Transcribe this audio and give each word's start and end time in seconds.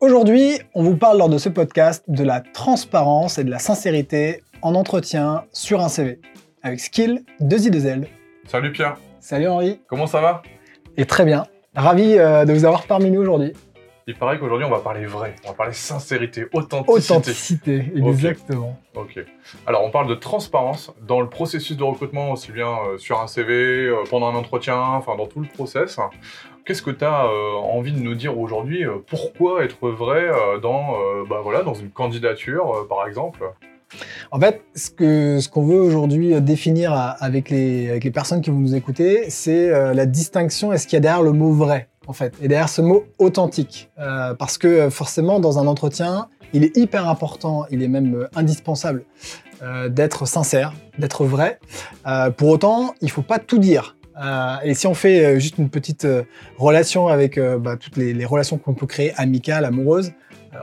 Aujourd'hui, 0.00 0.58
on 0.74 0.82
vous 0.82 0.96
parle 0.96 1.18
lors 1.18 1.28
de 1.28 1.36
ce 1.36 1.50
podcast 1.50 2.04
de 2.08 2.24
la 2.24 2.40
transparence 2.40 3.36
et 3.36 3.44
de 3.44 3.50
la 3.50 3.58
sincérité 3.58 4.42
en 4.62 4.74
entretien 4.74 5.44
sur 5.52 5.82
un 5.82 5.90
CV 5.90 6.20
avec 6.62 6.80
Skill 6.80 7.22
2i2L. 7.42 8.06
Salut 8.46 8.72
Pierre, 8.72 8.96
Salut 9.18 9.48
Henri, 9.48 9.78
comment 9.88 10.06
ça 10.06 10.22
va? 10.22 10.40
Et 10.96 11.04
très 11.04 11.26
bien. 11.26 11.44
Ravi 11.76 12.16
euh, 12.16 12.46
de 12.46 12.52
vous 12.54 12.64
avoir 12.64 12.86
parmi 12.86 13.10
nous 13.10 13.20
aujourd'hui. 13.20 13.52
Il 14.06 14.16
paraît 14.16 14.38
qu'aujourd'hui 14.38 14.66
on 14.66 14.70
va 14.70 14.80
parler 14.80 15.04
vrai, 15.04 15.36
on 15.44 15.48
va 15.48 15.54
parler 15.54 15.74
sincérité, 15.74 16.46
authenticité. 16.52 17.12
Authenticité, 17.12 17.92
exactement. 17.94 18.76
Ok. 18.94 19.24
Alors 19.66 19.84
on 19.84 19.90
parle 19.90 20.08
de 20.08 20.14
transparence 20.14 20.92
dans 21.06 21.20
le 21.20 21.28
processus 21.28 21.76
de 21.76 21.84
recrutement, 21.84 22.32
aussi 22.32 22.50
bien 22.52 22.70
euh, 22.88 22.98
sur 22.98 23.20
un 23.20 23.26
CV, 23.26 23.86
euh, 23.86 24.02
pendant 24.08 24.28
un 24.28 24.34
entretien, 24.34 24.76
enfin 24.78 25.14
dans 25.16 25.26
tout 25.26 25.40
le 25.40 25.46
process. 25.46 25.98
Qu'est-ce 26.64 26.82
que 26.82 26.90
tu 26.90 27.04
as 27.04 27.26
envie 27.26 27.92
de 27.92 27.98
nous 27.98 28.14
dire 28.14 28.38
aujourd'hui 28.38 28.84
euh, 28.84 28.96
Pourquoi 29.06 29.64
être 29.64 29.88
vrai 29.88 30.28
euh, 30.28 30.58
dans, 30.60 30.94
euh, 30.94 31.24
bah, 31.28 31.40
voilà, 31.42 31.62
dans 31.62 31.74
une 31.74 31.90
candidature, 31.90 32.72
euh, 32.74 32.88
par 32.88 33.06
exemple? 33.06 33.40
En 34.30 34.38
fait, 34.38 34.62
ce 34.74 34.90
que 34.90 35.40
ce 35.40 35.48
qu'on 35.48 35.64
veut 35.64 35.80
aujourd'hui 35.80 36.34
euh, 36.34 36.40
définir 36.40 36.92
avec 36.92 37.50
les, 37.50 37.90
avec 37.90 38.04
les 38.04 38.10
personnes 38.10 38.40
qui 38.40 38.50
vont 38.50 38.58
nous 38.58 38.74
écouter, 38.74 39.30
c'est 39.30 39.68
euh, 39.70 39.94
la 39.94 40.06
distinction 40.06 40.72
et 40.72 40.78
ce 40.78 40.86
qu'il 40.86 40.96
y 40.96 40.98
a 40.98 41.00
derrière 41.00 41.22
le 41.22 41.32
mot 41.32 41.52
vrai, 41.52 41.88
en 42.06 42.12
fait, 42.12 42.34
et 42.40 42.48
derrière 42.48 42.68
ce 42.68 42.82
mot 42.82 43.04
authentique. 43.18 43.90
Euh, 43.98 44.34
parce 44.34 44.58
que 44.58 44.68
euh, 44.68 44.90
forcément, 44.90 45.40
dans 45.40 45.58
un 45.58 45.66
entretien, 45.66 46.28
il 46.52 46.62
est 46.64 46.76
hyper 46.76 47.08
important, 47.08 47.64
il 47.70 47.82
est 47.82 47.88
même 47.88 48.14
euh, 48.14 48.28
indispensable 48.36 49.04
euh, 49.62 49.88
d'être 49.88 50.26
sincère, 50.26 50.72
d'être 50.98 51.24
vrai. 51.24 51.58
Euh, 52.06 52.30
pour 52.30 52.48
autant, 52.48 52.94
il 53.00 53.10
faut 53.10 53.22
pas 53.22 53.38
tout 53.38 53.58
dire. 53.58 53.96
Euh, 54.20 54.56
et 54.64 54.74
si 54.74 54.86
on 54.86 54.94
fait 54.94 55.24
euh, 55.24 55.38
juste 55.38 55.58
une 55.58 55.70
petite 55.70 56.04
euh, 56.04 56.24
relation 56.58 57.08
avec 57.08 57.38
bah, 57.38 57.76
toutes 57.76 57.96
les, 57.96 58.24
relations 58.24 58.58
qu'on 58.58 58.74
peut 58.74 58.86
créer, 58.86 59.12
amicales, 59.16 59.64
amoureuses, 59.64 60.12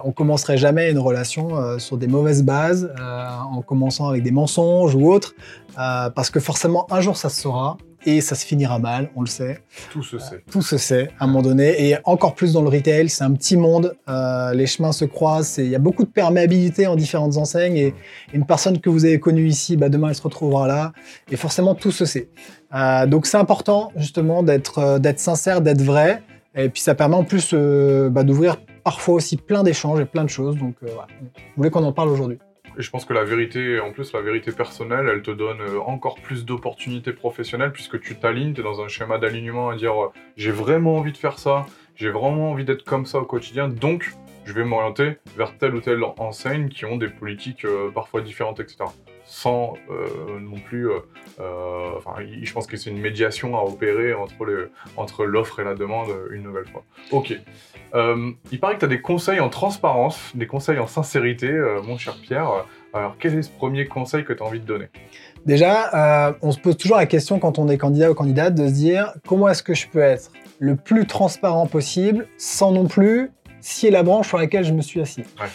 on 0.04 0.12
commencerait 0.12 0.58
jamais 0.58 0.92
une 0.92 1.00
relation 1.00 1.80
sur 1.80 1.98
des 1.98 2.08
mauvaises 2.08 2.44
bases, 2.44 2.94
en 3.00 3.62
commençant 3.62 4.10
avec 4.10 4.22
des 4.22 4.32
mensonges 4.32 4.94
ou 4.96 5.10
autres, 5.10 5.34
euh, 5.80 6.10
parce 6.10 6.30
que 6.30 6.40
forcément 6.40 6.92
un 6.92 7.02
jour 7.02 7.16
ça 7.16 7.30
se 7.30 7.42
saura 7.42 7.78
et 8.08 8.22
ça 8.22 8.36
se 8.36 8.46
finira 8.46 8.80
mal, 8.80 9.10
on 9.18 9.22
le 9.22 9.28
sait. 9.28 9.60
Tout 9.92 10.02
se 10.02 10.18
sait. 10.18 10.42
Tout 10.50 10.62
se 10.62 10.78
sait 10.78 11.10
à 11.20 11.26
un 11.26 11.28
moment 11.28 11.42
donné, 11.42 11.90
et 11.90 11.98
encore 12.06 12.36
plus 12.36 12.54
dans 12.54 12.62
le 12.62 12.70
retail, 12.70 13.10
c'est 13.10 13.26
un 13.26 13.34
petit 13.34 13.58
monde, 13.58 13.96
euh, 14.08 14.54
les 14.54 14.66
chemins 14.66 14.94
se 14.94 15.04
croisent, 15.04 15.58
il 15.58 15.68
y 15.68 15.76
a 15.76 15.80
beaucoup 15.80 16.06
de 16.06 16.10
perméabilité 16.10 16.88
en 16.88 16.96
différentes 16.96 17.36
enseignes, 17.36 17.76
et 17.76 17.94
une 18.34 18.46
personne 18.46 18.80
que 18.80 18.90
vous 18.90 19.04
avez 19.04 19.20
connue 19.20 19.46
ici, 19.46 19.76
bah, 19.76 19.90
demain 19.90 20.08
elle 20.08 20.16
se 20.16 20.22
retrouvera 20.22 20.68
là, 20.68 20.94
et 21.30 21.36
forcément 21.36 21.76
tout 21.76 21.92
se 21.92 22.06
sait. 22.06 22.30
Euh, 22.74 23.06
donc 23.08 23.26
c'est 23.26 23.38
important 23.38 23.92
justement 23.98 24.42
d'être 24.42 24.80
euh, 24.80 25.00
d'être 25.00 25.20
sincère, 25.20 25.60
d'être 25.60 25.82
vrai, 25.82 26.24
et 26.56 26.70
puis 26.70 26.82
ça 26.82 26.96
permet 26.96 27.16
en 27.16 27.26
plus 27.26 27.52
euh, 27.54 28.10
bah, 28.10 28.24
d'ouvrir 28.24 28.56
parfois 28.86 29.16
aussi 29.16 29.36
plein 29.36 29.64
d'échanges 29.64 30.00
et 30.00 30.06
plein 30.06 30.24
de 30.24 30.30
choses, 30.30 30.56
donc 30.56 30.76
euh, 30.82 30.88
voilà. 30.94 31.08
Je 31.36 31.56
voulais 31.58 31.70
qu'on 31.70 31.84
en 31.84 31.92
parle 31.92 32.08
aujourd'hui? 32.08 32.40
Et 32.78 32.84
je 32.84 32.92
pense 32.92 33.06
que 33.06 33.14
la 33.14 33.24
vérité, 33.24 33.80
en 33.80 33.92
plus, 33.92 34.14
la 34.14 34.22
vérité 34.22 34.52
personnelle, 34.52 35.10
elle 35.12 35.24
te 35.24 35.32
donne 35.32 35.62
euh, 35.62 35.80
encore 35.80 36.22
plus 36.22 36.46
d'opportunités 36.46 37.12
professionnelles 37.12 37.72
puisque 37.72 38.00
tu 38.00 38.16
t'alignes, 38.16 38.54
tu 38.54 38.62
es 38.62 38.64
dans 38.64 38.82
un 38.82 38.88
schéma 38.88 39.18
d'alignement 39.18 39.70
à 39.70 39.76
dire 39.76 40.00
euh, 40.00 40.12
j'ai 40.36 40.52
vraiment 40.52 40.98
envie 40.98 41.12
de 41.12 41.18
faire 41.18 41.40
ça, 41.40 41.66
j'ai 41.96 42.12
vraiment 42.12 42.52
envie 42.52 42.66
d'être 42.66 42.84
comme 42.84 43.08
ça 43.08 43.18
au 43.18 43.26
quotidien, 43.26 43.68
donc 43.68 44.12
je 44.46 44.54
vais 44.54 44.64
m'orienter 44.64 45.18
vers 45.36 45.58
telle 45.58 45.74
ou 45.74 45.82
telle 45.82 46.04
enseigne 46.04 46.70
qui 46.70 46.86
ont 46.86 46.98
des 46.98 47.08
politiques 47.08 47.66
euh, 47.66 47.90
parfois 47.90 48.22
différentes, 48.22 48.60
etc. 48.60 48.86
Sans 49.30 49.74
euh, 49.92 50.40
non 50.40 50.58
plus. 50.58 50.90
euh, 50.90 51.00
euh, 51.42 51.90
enfin, 51.98 52.16
je 52.42 52.54
pense 52.54 52.66
que 52.66 52.78
c'est 52.78 52.90
une 52.90 53.00
médiation 53.02 53.58
à 53.58 53.62
opérer 53.62 54.14
entre 54.14 54.46
le- 54.46 54.72
entre 54.96 55.26
l'offre 55.26 55.60
et 55.60 55.66
la 55.66 55.76
demande 55.76 56.08
une 56.32 56.44
nouvelle 56.44 56.66
fois. 56.68 56.84
Ok. 57.12 57.34
Euh, 57.94 58.32
il 58.52 58.60
paraît 58.60 58.76
que 58.76 58.80
tu 58.80 58.86
as 58.86 58.90
des 58.90 59.02
conseils 59.02 59.40
en 59.42 59.50
transparence, 59.50 60.32
des 60.34 60.48
conseils 60.48 60.80
en 60.80 60.88
sincérité, 60.88 61.52
mon 61.84 61.98
cher 61.98 62.16
Pierre. 62.22 62.66
Alors, 62.94 63.16
quel 63.20 63.38
est 63.38 63.42
ce 63.44 63.52
premier 63.52 63.86
conseil 63.86 64.24
que 64.24 64.32
tu 64.34 64.42
as 64.42 64.46
envie 64.46 64.60
de 64.62 64.66
donner? 64.66 64.88
Déjà, 65.46 66.36
on 66.42 66.52
se 66.52 66.60
pose 66.60 66.78
toujours 66.78 66.98
la 66.98 67.06
question 67.06 67.38
quand 67.40 67.60
on 67.60 67.68
est 67.70 67.78
candidat 67.78 68.10
ou 68.12 68.14
candidate 68.14 68.56
de 68.56 68.68
se 68.68 68.74
dire 68.74 69.14
comment 69.28 69.48
est-ce 69.50 69.64
que 69.64 69.74
je 69.74 69.88
peux 69.88 70.00
être 70.00 70.32
le 70.60 70.76
plus 70.76 71.06
transparent 71.06 71.68
possible 71.68 72.28
sans 72.38 72.72
non 72.72 72.88
plus 72.88 73.30
scier 73.60 73.92
la 73.92 74.04
branche 74.04 74.28
sur 74.30 74.38
laquelle 74.38 74.64
je 74.64 74.74
me 74.74 74.82
suis 74.82 75.02
assis? 75.02 75.24
Ouais. 75.40 75.48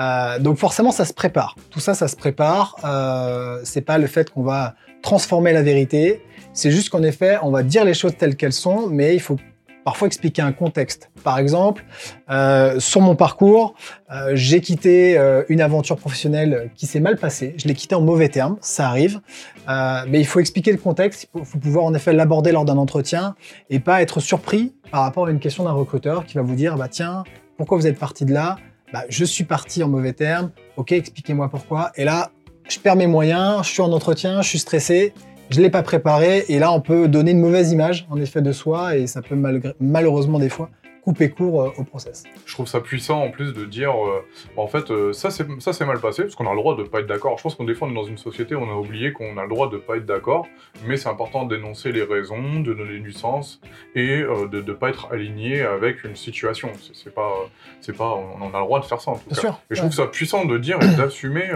Euh, 0.00 0.38
donc 0.38 0.56
forcément, 0.58 0.90
ça 0.90 1.04
se 1.04 1.12
prépare. 1.12 1.56
Tout 1.70 1.80
ça, 1.80 1.94
ça 1.94 2.08
se 2.08 2.16
prépare. 2.16 2.76
Euh, 2.84 3.60
c'est 3.64 3.82
pas 3.82 3.98
le 3.98 4.06
fait 4.06 4.30
qu'on 4.30 4.42
va 4.42 4.74
transformer 5.02 5.52
la 5.52 5.62
vérité. 5.62 6.22
C'est 6.52 6.70
juste 6.70 6.90
qu'en 6.90 7.02
effet, 7.02 7.38
on 7.42 7.50
va 7.50 7.62
dire 7.62 7.84
les 7.84 7.94
choses 7.94 8.16
telles 8.16 8.36
qu'elles 8.36 8.52
sont, 8.52 8.88
mais 8.88 9.14
il 9.14 9.20
faut 9.20 9.36
parfois 9.84 10.06
expliquer 10.06 10.42
un 10.42 10.52
contexte. 10.52 11.10
Par 11.24 11.38
exemple, 11.38 11.84
euh, 12.30 12.78
sur 12.80 13.00
mon 13.00 13.14
parcours, 13.14 13.74
euh, 14.10 14.32
j'ai 14.34 14.60
quitté 14.60 15.18
une 15.48 15.60
aventure 15.60 15.96
professionnelle 15.96 16.70
qui 16.76 16.86
s'est 16.86 17.00
mal 17.00 17.16
passée. 17.16 17.54
Je 17.56 17.66
l'ai 17.66 17.74
quitté 17.74 17.94
en 17.94 18.02
mauvais 18.02 18.28
termes, 18.28 18.56
ça 18.60 18.88
arrive. 18.88 19.20
Mais 19.68 20.20
il 20.20 20.26
faut 20.26 20.40
expliquer 20.40 20.72
le 20.72 20.78
contexte, 20.78 21.24
il 21.24 21.38
faut, 21.38 21.44
faut 21.44 21.58
pouvoir 21.58 21.84
en 21.84 21.94
effet 21.94 22.12
l'aborder 22.12 22.52
lors 22.52 22.64
d'un 22.64 22.76
entretien 22.76 23.36
et 23.68 23.80
pas 23.80 24.02
être 24.02 24.20
surpris 24.20 24.74
par 24.90 25.02
rapport 25.02 25.26
à 25.26 25.30
une 25.30 25.38
question 25.38 25.64
d'un 25.64 25.72
recruteur 25.72 26.26
qui 26.26 26.34
va 26.34 26.42
vous 26.42 26.56
dire 26.56 26.76
bah 26.76 26.88
tiens, 26.88 27.22
pourquoi 27.56 27.78
vous 27.78 27.86
êtes 27.86 27.98
parti 27.98 28.24
de 28.24 28.32
là? 28.32 28.56
Bah, 28.92 29.04
Je 29.08 29.24
suis 29.24 29.44
parti 29.44 29.82
en 29.82 29.88
mauvais 29.88 30.12
termes, 30.12 30.50
ok, 30.76 30.92
expliquez-moi 30.92 31.48
pourquoi. 31.48 31.92
Et 31.96 32.04
là, 32.04 32.30
je 32.68 32.78
perds 32.78 32.96
mes 32.96 33.06
moyens, 33.06 33.64
je 33.64 33.70
suis 33.70 33.82
en 33.82 33.92
entretien, 33.92 34.42
je 34.42 34.48
suis 34.48 34.58
stressé, 34.58 35.12
je 35.50 35.58
ne 35.58 35.64
l'ai 35.64 35.70
pas 35.70 35.82
préparé, 35.82 36.44
et 36.48 36.58
là 36.58 36.72
on 36.72 36.80
peut 36.80 37.08
donner 37.08 37.32
une 37.32 37.40
mauvaise 37.40 37.72
image 37.72 38.06
en 38.10 38.20
effet 38.20 38.42
de 38.42 38.52
soi. 38.52 38.96
Et 38.96 39.06
ça 39.06 39.22
peut 39.22 39.36
malheureusement 39.80 40.38
des 40.38 40.48
fois 40.48 40.70
couper 41.10 41.30
court 41.30 41.62
euh, 41.62 41.72
au 41.76 41.82
process. 41.82 42.22
Je 42.46 42.54
trouve 42.54 42.68
ça 42.68 42.80
puissant 42.80 43.20
en 43.20 43.30
plus 43.30 43.52
de 43.52 43.64
dire 43.64 43.92
euh, 43.92 44.24
en 44.56 44.68
fait 44.68 44.92
euh, 44.92 45.12
ça 45.12 45.30
c'est 45.30 45.44
ça 45.60 45.72
s'est 45.72 45.84
mal 45.84 45.98
passé 45.98 46.22
parce 46.22 46.36
qu'on 46.36 46.46
a 46.46 46.50
le 46.50 46.56
droit 46.56 46.76
de 46.76 46.84
pas 46.84 47.00
être 47.00 47.08
d'accord. 47.08 47.36
Je 47.36 47.42
pense 47.42 47.56
qu'on 47.56 47.64
des 47.64 47.74
fois 47.74 47.88
on 47.88 47.90
est 47.90 47.94
dans 47.94 48.04
une 48.04 48.16
société 48.16 48.54
où 48.54 48.60
on 48.60 48.70
a 48.70 48.76
oublié 48.76 49.12
qu'on 49.12 49.36
a 49.36 49.42
le 49.42 49.48
droit 49.48 49.68
de 49.68 49.76
pas 49.76 49.96
être 49.96 50.06
d'accord, 50.06 50.46
mais 50.86 50.96
c'est 50.96 51.08
important 51.08 51.46
d'énoncer 51.46 51.90
les 51.90 52.04
raisons, 52.04 52.60
de 52.60 52.72
donner 52.72 53.00
du 53.00 53.12
sens 53.12 53.60
et 53.96 54.20
de 54.20 54.62
ne 54.62 54.72
pas 54.72 54.90
être 54.90 55.08
aligné 55.10 55.62
avec 55.62 56.04
une 56.04 56.14
situation. 56.14 56.70
C'est 56.80 56.94
c'est 56.94 57.14
pas 57.14 57.32
c'est 57.80 57.96
pas 57.96 58.14
on 58.14 58.54
a 58.54 58.58
le 58.60 58.64
droit 58.64 58.78
de 58.78 58.84
faire 58.84 59.00
ça 59.00 59.10
en 59.10 59.16
tout 59.16 59.26
Bien 59.26 59.34
cas. 59.34 59.40
sûr. 59.40 59.60
Et 59.70 59.74
je 59.74 59.74
ouais. 59.74 59.88
trouve 59.88 59.92
ça 59.92 60.06
puissant 60.06 60.44
de 60.44 60.58
dire 60.58 60.78
et 60.80 60.96
d'assumer 60.96 61.50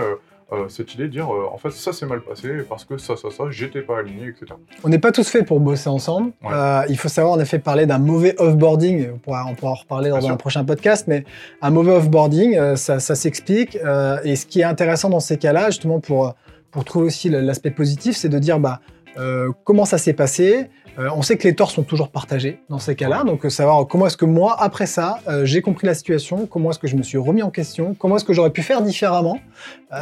euh, 0.52 0.68
cette 0.68 0.92
idée 0.94 1.04
de 1.04 1.08
dire 1.08 1.32
euh, 1.32 1.46
en 1.50 1.56
fait 1.56 1.70
ça 1.70 1.92
s'est 1.92 2.04
mal 2.04 2.20
passé 2.20 2.48
parce 2.68 2.84
que 2.84 2.98
ça 2.98 3.16
ça 3.16 3.30
ça 3.30 3.44
j'étais 3.50 3.80
pas 3.80 4.00
aligné 4.00 4.28
etc. 4.28 4.46
On 4.84 4.88
n'est 4.90 4.98
pas 4.98 5.10
tous 5.10 5.28
faits 5.28 5.46
pour 5.46 5.58
bosser 5.58 5.88
ensemble. 5.88 6.32
Ouais. 6.42 6.50
Euh, 6.52 6.82
il 6.88 6.98
faut 6.98 7.08
savoir 7.08 7.34
en 7.34 7.40
effet 7.40 7.58
parler 7.58 7.86
d'un 7.86 7.98
mauvais 7.98 8.34
offboarding. 8.38 9.08
On 9.14 9.18
pourra, 9.18 9.46
on 9.48 9.54
pourra 9.54 9.72
en 9.72 9.76
reparler 9.76 10.10
dans 10.10 10.18
Bien 10.18 10.26
un 10.26 10.30
sûr. 10.32 10.38
prochain 10.38 10.64
podcast, 10.64 11.06
mais 11.08 11.24
un 11.62 11.70
mauvais 11.70 11.92
offboarding, 11.92 12.76
ça, 12.76 13.00
ça 13.00 13.14
s'explique. 13.14 13.76
Et 14.24 14.36
ce 14.36 14.46
qui 14.46 14.60
est 14.60 14.64
intéressant 14.64 15.08
dans 15.08 15.20
ces 15.20 15.38
cas-là, 15.38 15.70
justement 15.70 16.00
pour 16.00 16.34
pour 16.70 16.84
trouver 16.84 17.06
aussi 17.06 17.30
l'aspect 17.30 17.70
positif, 17.70 18.16
c'est 18.16 18.28
de 18.28 18.38
dire 18.38 18.58
bah 18.58 18.80
euh, 19.18 19.50
comment 19.64 19.84
ça 19.84 19.98
s'est 19.98 20.12
passé? 20.12 20.68
Euh, 20.98 21.08
on 21.16 21.22
sait 21.22 21.36
que 21.36 21.48
les 21.48 21.56
torts 21.56 21.72
sont 21.72 21.82
toujours 21.82 22.10
partagés 22.10 22.60
dans 22.68 22.78
ces 22.78 22.94
cas-là, 22.94 23.24
donc 23.24 23.44
euh, 23.44 23.50
savoir 23.50 23.84
comment 23.88 24.06
est-ce 24.06 24.16
que 24.16 24.24
moi, 24.24 24.54
après 24.60 24.86
ça, 24.86 25.18
euh, 25.26 25.44
j'ai 25.44 25.60
compris 25.60 25.88
la 25.88 25.94
situation, 25.94 26.46
comment 26.46 26.70
est-ce 26.70 26.78
que 26.78 26.86
je 26.86 26.94
me 26.94 27.02
suis 27.02 27.18
remis 27.18 27.42
en 27.42 27.50
question, 27.50 27.94
comment 27.94 28.16
est-ce 28.16 28.24
que 28.24 28.32
j'aurais 28.32 28.52
pu 28.52 28.62
faire 28.62 28.80
différemment. 28.80 29.38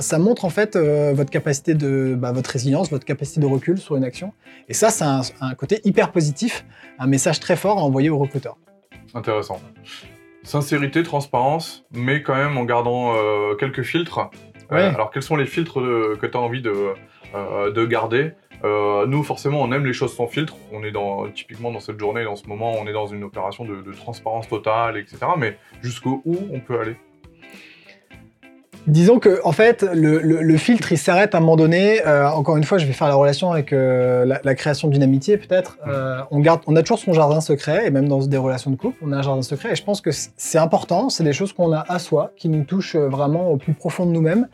Ça 0.01 0.19
montre 0.19 0.45
en 0.45 0.51
fait 0.51 0.77
votre 0.77 1.31
capacité 1.31 1.75
de, 1.75 2.15
bah, 2.19 2.33
votre 2.33 2.51
résilience, 2.51 2.91
votre 2.91 3.05
capacité 3.07 3.41
de 3.41 3.47
recul 3.47 3.79
sur 3.79 3.97
une 3.97 4.05
action. 4.05 4.33
Et 4.69 4.75
ça, 4.75 4.91
c'est 4.91 5.05
un, 5.05 5.23
un 5.41 5.55
côté 5.55 5.81
hyper 5.85 6.13
positif, 6.13 6.65
un 6.99 7.07
message 7.07 7.41
très 7.41 7.57
fort 7.57 7.79
à 7.79 7.83
envoyer 7.83 8.11
aux 8.11 8.19
recruteurs. 8.19 8.57
Intéressant. 9.15 9.61
Sincérité, 10.43 11.03
transparence, 11.03 11.85
mais 11.93 12.23
quand 12.23 12.35
même 12.35 12.59
en 12.59 12.65
gardant 12.65 13.15
euh, 13.15 13.55
quelques 13.55 13.83
filtres. 13.83 14.31
Euh, 14.73 14.93
alors, 14.95 15.11
quels 15.11 15.23
sont 15.23 15.37
les 15.37 15.47
filtres 15.47 15.81
de- 15.81 16.17
que 16.21 16.27
tu 16.27 16.37
as 16.37 16.41
envie 16.41 16.63
de, 16.63 16.73
euh, 17.35 17.71
de 17.73 17.87
garder? 17.87 18.33
Euh, 18.65 19.07
Nous, 19.07 19.23
forcément, 19.23 19.61
on 19.61 19.73
aime 19.73 19.85
les 19.85 19.93
choses 19.93 20.15
sans 20.15 20.27
filtre. 20.27 20.57
On 20.73 20.85
est 20.85 20.93
dans, 20.93 21.29
typiquement 21.31 21.71
dans 21.73 21.81
cette 21.81 21.99
journée, 21.99 22.25
dans 22.25 22.37
ce 22.37 22.47
moment, 22.47 22.73
on 22.79 22.87
est 22.87 22.93
dans 22.93 23.07
une 23.07 23.25
opération 23.25 23.65
de, 23.65 23.81
de 23.83 23.93
transparence 23.93 24.49
totale, 24.49 24.97
etc. 24.97 25.19
Mais 25.37 25.59
jusqu'où 25.83 26.23
où 26.25 26.37
on 26.53 26.61
peut 26.61 26.79
aller? 26.79 26.97
Disons 28.89 29.21
que, 29.21 29.41
en 29.45 29.53
fait, 29.53 29.83
le, 29.95 30.19
le- 30.19 30.43
le 30.43 30.57
filtre, 30.57 30.91
il 30.91 30.99
s'arrête 30.99 31.35
à 31.35 31.39
un 31.39 31.41
moment 31.41 31.55
donné. 31.57 32.05
Euh, 32.05 32.29
encore 32.29 32.57
une 32.57 32.65
fois, 32.65 32.79
je 32.79 32.87
vais 32.87 32.93
faire 32.93 33.07
la 33.09 33.15
relation 33.15 33.53
avec 33.53 33.73
euh, 33.73 34.25
la, 34.25 34.41
la 34.43 34.55
création 34.57 34.89
d'une 34.89 35.03
amitié, 35.05 35.37
peut-être. 35.37 35.79
Euh, 35.87 36.21
on, 36.33 36.41
garde, 36.41 36.63
on 36.67 36.75
a 36.75 36.83
toujours 36.83 36.99
son 36.99 37.13
jardin 37.13 37.41
secret, 37.41 37.87
et 37.87 37.91
même 37.91 38.09
dans 38.09 38.19
des 38.19 38.37
relations 38.37 38.73
de 38.73 38.77
couple, 38.77 38.97
on 39.03 39.13
a 39.13 39.19
un 39.19 39.23
jardin 39.23 39.43
secret. 39.43 39.73
Et 39.73 39.77
je 39.77 39.85
pense 39.85 40.01
que 40.01 40.11
c'est 40.37 40.59
important, 40.59 41.11
c'est 41.11 41.23
des 41.25 41.33
choses 41.33 41.53
qu'on 41.53 41.73
a 41.73 41.85
à 41.89 41.99
soi, 42.01 42.33
qui 42.37 42.49
nous 42.49 42.65
touchent 42.65 42.97
vraiment 42.97 43.51
au 43.51 43.57
plus 43.57 43.73
profond 43.75 44.05
de 44.05 44.11
nous-mêmes. 44.11 44.49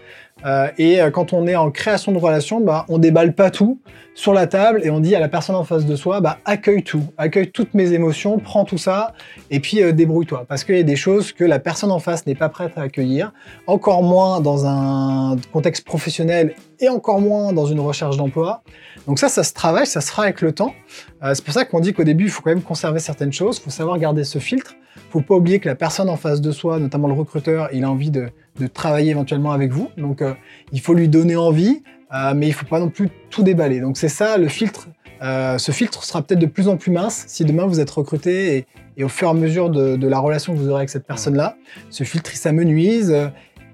Et 0.79 1.01
quand 1.13 1.33
on 1.33 1.49
est 1.49 1.57
en 1.57 1.73
création 1.73 2.13
de 2.13 2.19
relation, 2.19 2.61
bah, 2.61 2.85
on 2.89 2.99
déballe 2.99 3.33
pas 3.35 3.51
tout 3.51 3.81
sur 4.15 4.33
la 4.35 4.47
table 4.47 4.81
et 4.85 4.91
on 4.91 5.01
dit 5.01 5.17
à 5.17 5.21
la 5.21 5.29
personne 5.29 5.57
en 5.57 5.65
face 5.65 5.85
de 5.85 5.97
soi, 5.97 6.21
bah, 6.21 6.39
accueille 6.45 6.85
tout, 6.85 7.03
accueille 7.19 7.51
toutes 7.51 7.75
mes 7.75 7.93
émotions, 7.93 8.39
prends 8.39 8.65
tout 8.65 8.79
ça 8.79 9.15
et 9.51 9.59
puis 9.59 9.81
débrouille-toi. 9.93 10.45
Parce 10.49 10.63
qu'il 10.63 10.77
y 10.77 10.81
a 10.81 10.85
des 10.85 10.95
choses 10.97 11.33
que 11.33 11.43
la 11.45 11.59
personne 11.59 11.91
en 11.91 11.99
face 11.99 12.25
n'est 12.25 12.37
pas 12.37 12.49
prête 12.49 12.73
à 12.77 12.83
accueillir, 12.83 13.33
encore 13.67 14.05
moins 14.05 14.18
dans 14.41 14.67
un 14.67 15.37
contexte 15.53 15.85
professionnel 15.85 16.55
et 16.81 16.89
encore 16.89 17.21
moins 17.21 17.53
dans 17.53 17.67
une 17.67 17.81
recherche 17.81 18.17
d'emploi. 18.17 18.63
Donc 19.07 19.19
ça, 19.19 19.29
ça 19.29 19.43
se 19.45 19.53
travaille, 19.53 19.87
ça 19.87 20.01
se 20.01 20.11
fera 20.11 20.25
avec 20.25 20.41
le 20.41 20.53
temps. 20.53 20.75
Euh, 21.23 21.35
c'est 21.35 21.45
pour 21.45 21.55
ça 21.55 21.65
qu'on 21.65 21.81
dit 21.81 21.93
qu'au 21.93 22.05
début, 22.05 22.25
il 22.25 22.31
faut 22.31 22.43
quand 22.43 22.51
même 22.51 22.63
conserver 22.63 22.99
certaines 22.99 23.33
choses, 23.33 23.59
il 23.59 23.63
faut 23.63 23.71
savoir 23.71 23.99
garder 23.99 24.25
ce 24.25 24.39
filtre. 24.39 24.75
Il 24.97 25.11
faut 25.11 25.21
pas 25.21 25.35
oublier 25.35 25.61
que 25.61 25.69
la 25.69 25.75
personne 25.75 26.09
en 26.09 26.17
face 26.17 26.41
de 26.41 26.51
soi, 26.51 26.79
notamment 26.79 27.09
le 27.09 27.15
recruteur, 27.15 27.69
il 27.73 27.85
a 27.85 27.91
envie 27.91 28.11
de, 28.11 28.31
travailler 28.75 29.13
éventuellement 29.13 29.53
avec 29.53 29.73
vous. 29.73 29.89
Donc 29.97 30.21
euh, 30.21 30.35
il 30.73 30.81
faut 30.81 30.95
lui 30.95 31.09
donner 31.09 31.37
envie, 31.37 31.83
euh, 32.13 32.35
mais 32.35 32.49
il 32.49 32.53
faut 32.53 32.67
pas 32.67 32.81
non 32.81 32.91
plus 32.91 33.09
tout 33.31 33.43
déballer. 33.43 33.81
Donc 33.81 33.97
c'est 33.97 34.09
ça 34.09 34.37
le 34.37 34.49
filtre. 34.49 34.89
ce 35.21 35.73
filtre 35.73 36.03
sera 36.05 36.23
peut-être 36.23 36.41
de 36.41 36.47
plus 36.47 36.69
en 36.69 36.77
plus 36.77 36.91
mince 36.91 37.25
si 37.29 37.45
demain 37.45 37.67
vous 37.67 37.81
êtes 37.81 37.91
recruté 37.91 38.67
et, 38.97 39.05
au 39.05 39.09
fur 39.09 39.29
et 39.29 39.31
à 39.31 39.35
mesure 39.35 39.71
de, 39.71 39.95
de, 39.95 40.09
la 40.09 40.19
relation 40.19 40.53
que 40.55 40.59
vous 40.59 40.69
aurez 40.69 40.81
avec 40.81 40.91
cette 40.91 41.07
personne-là, 41.07 41.57
ce 41.89 42.03
filtre 42.03 42.31
il 42.35 42.37
s'amenuise, 42.37 43.15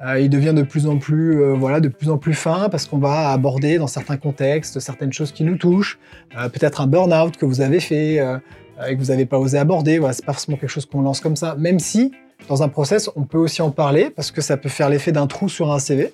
euh, 0.05 0.21
il 0.21 0.29
devient 0.29 0.53
de 0.55 0.63
plus 0.63 0.87
en 0.87 0.99
plus, 0.99 1.41
euh, 1.41 1.55
voilà, 1.55 1.81
de 1.81 1.89
plus 1.89 2.11
en 2.11 2.19
plus 2.19 2.35
fin 2.35 2.69
parce 2.69 2.87
qu'on 2.87 2.99
va 2.99 3.31
aborder 3.31 3.79
dans 3.79 3.87
certains 3.87 4.19
contextes 4.19 4.79
certaines 4.81 5.13
choses 5.13 5.33
qui 5.33 5.45
nous 5.45 5.57
touchent, 5.57 5.99
euh, 6.37 6.49
peut-être 6.49 6.83
un 6.83 6.87
burn-out 6.87 7.37
que 7.37 7.47
vous 7.47 7.63
avez 7.63 7.81
fait 7.81 8.17
et 8.17 8.97
que 8.97 8.99
vous 8.99 9.07
n'avez 9.07 9.25
pas 9.25 9.39
osé 9.39 9.57
aborder. 9.57 9.99
Voilà, 9.99 10.13
c'est 10.13 10.25
pas 10.25 10.33
forcément 10.33 10.59
quelque 10.59 10.71
chose 10.71 10.85
qu'on 10.85 11.03
lance 11.03 11.21
comme 11.21 11.37
ça, 11.37 11.55
même 11.59 11.79
si 11.79 12.13
dans 12.49 12.63
un 12.63 12.69
process, 12.69 13.09
on 13.17 13.23
peut 13.23 13.39
aussi 13.39 13.63
en 13.63 13.71
parler 13.71 14.11
parce 14.11 14.31
que 14.31 14.43
ça 14.43 14.57
peut 14.57 14.69
faire 14.69 14.91
l'effet 14.91 15.13
d'un 15.13 15.27
trou 15.27 15.49
sur 15.49 15.73
un 15.73 15.79
CV. 15.79 16.13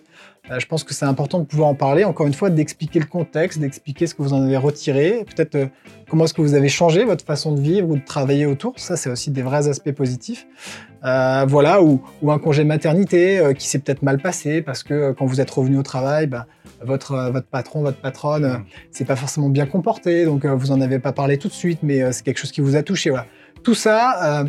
Je 0.58 0.66
pense 0.66 0.84
que 0.84 0.94
c'est 0.94 1.04
important 1.04 1.38
de 1.38 1.44
pouvoir 1.44 1.68
en 1.68 1.74
parler, 1.74 2.04
encore 2.04 2.26
une 2.26 2.34
fois, 2.34 2.50
d'expliquer 2.50 2.98
le 2.98 3.06
contexte, 3.06 3.58
d'expliquer 3.58 4.06
ce 4.06 4.14
que 4.14 4.22
vous 4.22 4.32
en 4.32 4.42
avez 4.42 4.56
retiré, 4.56 5.24
peut-être 5.24 5.68
comment 6.08 6.24
est-ce 6.24 6.34
que 6.34 6.42
vous 6.42 6.54
avez 6.54 6.68
changé 6.68 7.04
votre 7.04 7.24
façon 7.24 7.52
de 7.52 7.60
vivre 7.60 7.88
ou 7.88 7.96
de 7.96 8.04
travailler 8.04 8.46
autour. 8.46 8.74
Ça, 8.78 8.96
c'est 8.96 9.10
aussi 9.10 9.30
des 9.30 9.42
vrais 9.42 9.68
aspects 9.68 9.92
positifs. 9.92 10.46
Euh, 11.04 11.46
voilà, 11.48 11.82
ou, 11.82 12.02
un 12.28 12.38
congé 12.38 12.64
maternité 12.64 13.38
euh, 13.38 13.52
qui 13.54 13.66
s'est 13.66 13.78
peut-être 13.78 14.02
mal 14.02 14.18
passé 14.18 14.60
parce 14.60 14.82
que 14.82 14.92
euh, 14.92 15.12
quand 15.14 15.24
vous 15.24 15.40
êtes 15.40 15.50
revenu 15.50 15.78
au 15.78 15.82
travail, 15.82 16.26
bah, 16.26 16.46
votre, 16.82 17.30
votre 17.30 17.46
patron, 17.46 17.82
votre 17.82 18.00
patronne, 18.00 18.46
mm. 18.46 18.64
c'est 18.90 19.06
pas 19.06 19.16
forcément 19.16 19.48
bien 19.48 19.66
comporté, 19.66 20.26
donc 20.26 20.44
vous 20.44 20.72
en 20.72 20.80
avez 20.80 20.98
pas 20.98 21.12
parlé 21.12 21.38
tout 21.38 21.48
de 21.48 21.54
suite, 21.54 21.78
mais 21.82 22.12
c'est 22.12 22.22
quelque 22.22 22.38
chose 22.38 22.52
qui 22.52 22.60
vous 22.60 22.76
a 22.76 22.82
touché. 22.82 23.10
Voilà. 23.10 23.26
Tout 23.62 23.74
ça, 23.74 24.44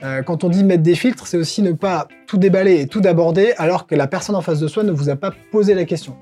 quand 0.00 0.44
on 0.44 0.48
dit 0.48 0.62
mettre 0.62 0.82
des 0.82 0.94
filtres, 0.94 1.26
c'est 1.26 1.38
aussi 1.38 1.62
ne 1.62 1.72
pas 1.72 2.06
tout 2.26 2.36
déballer 2.36 2.80
et 2.80 2.86
tout 2.86 3.00
aborder 3.04 3.54
alors 3.56 3.86
que 3.86 3.94
la 3.94 4.06
personne 4.06 4.34
en 4.34 4.42
face 4.42 4.60
de 4.60 4.68
soi 4.68 4.82
ne 4.82 4.92
vous 4.92 5.08
a 5.08 5.16
pas 5.16 5.32
posé 5.50 5.74
la 5.74 5.84
question. 5.84 6.16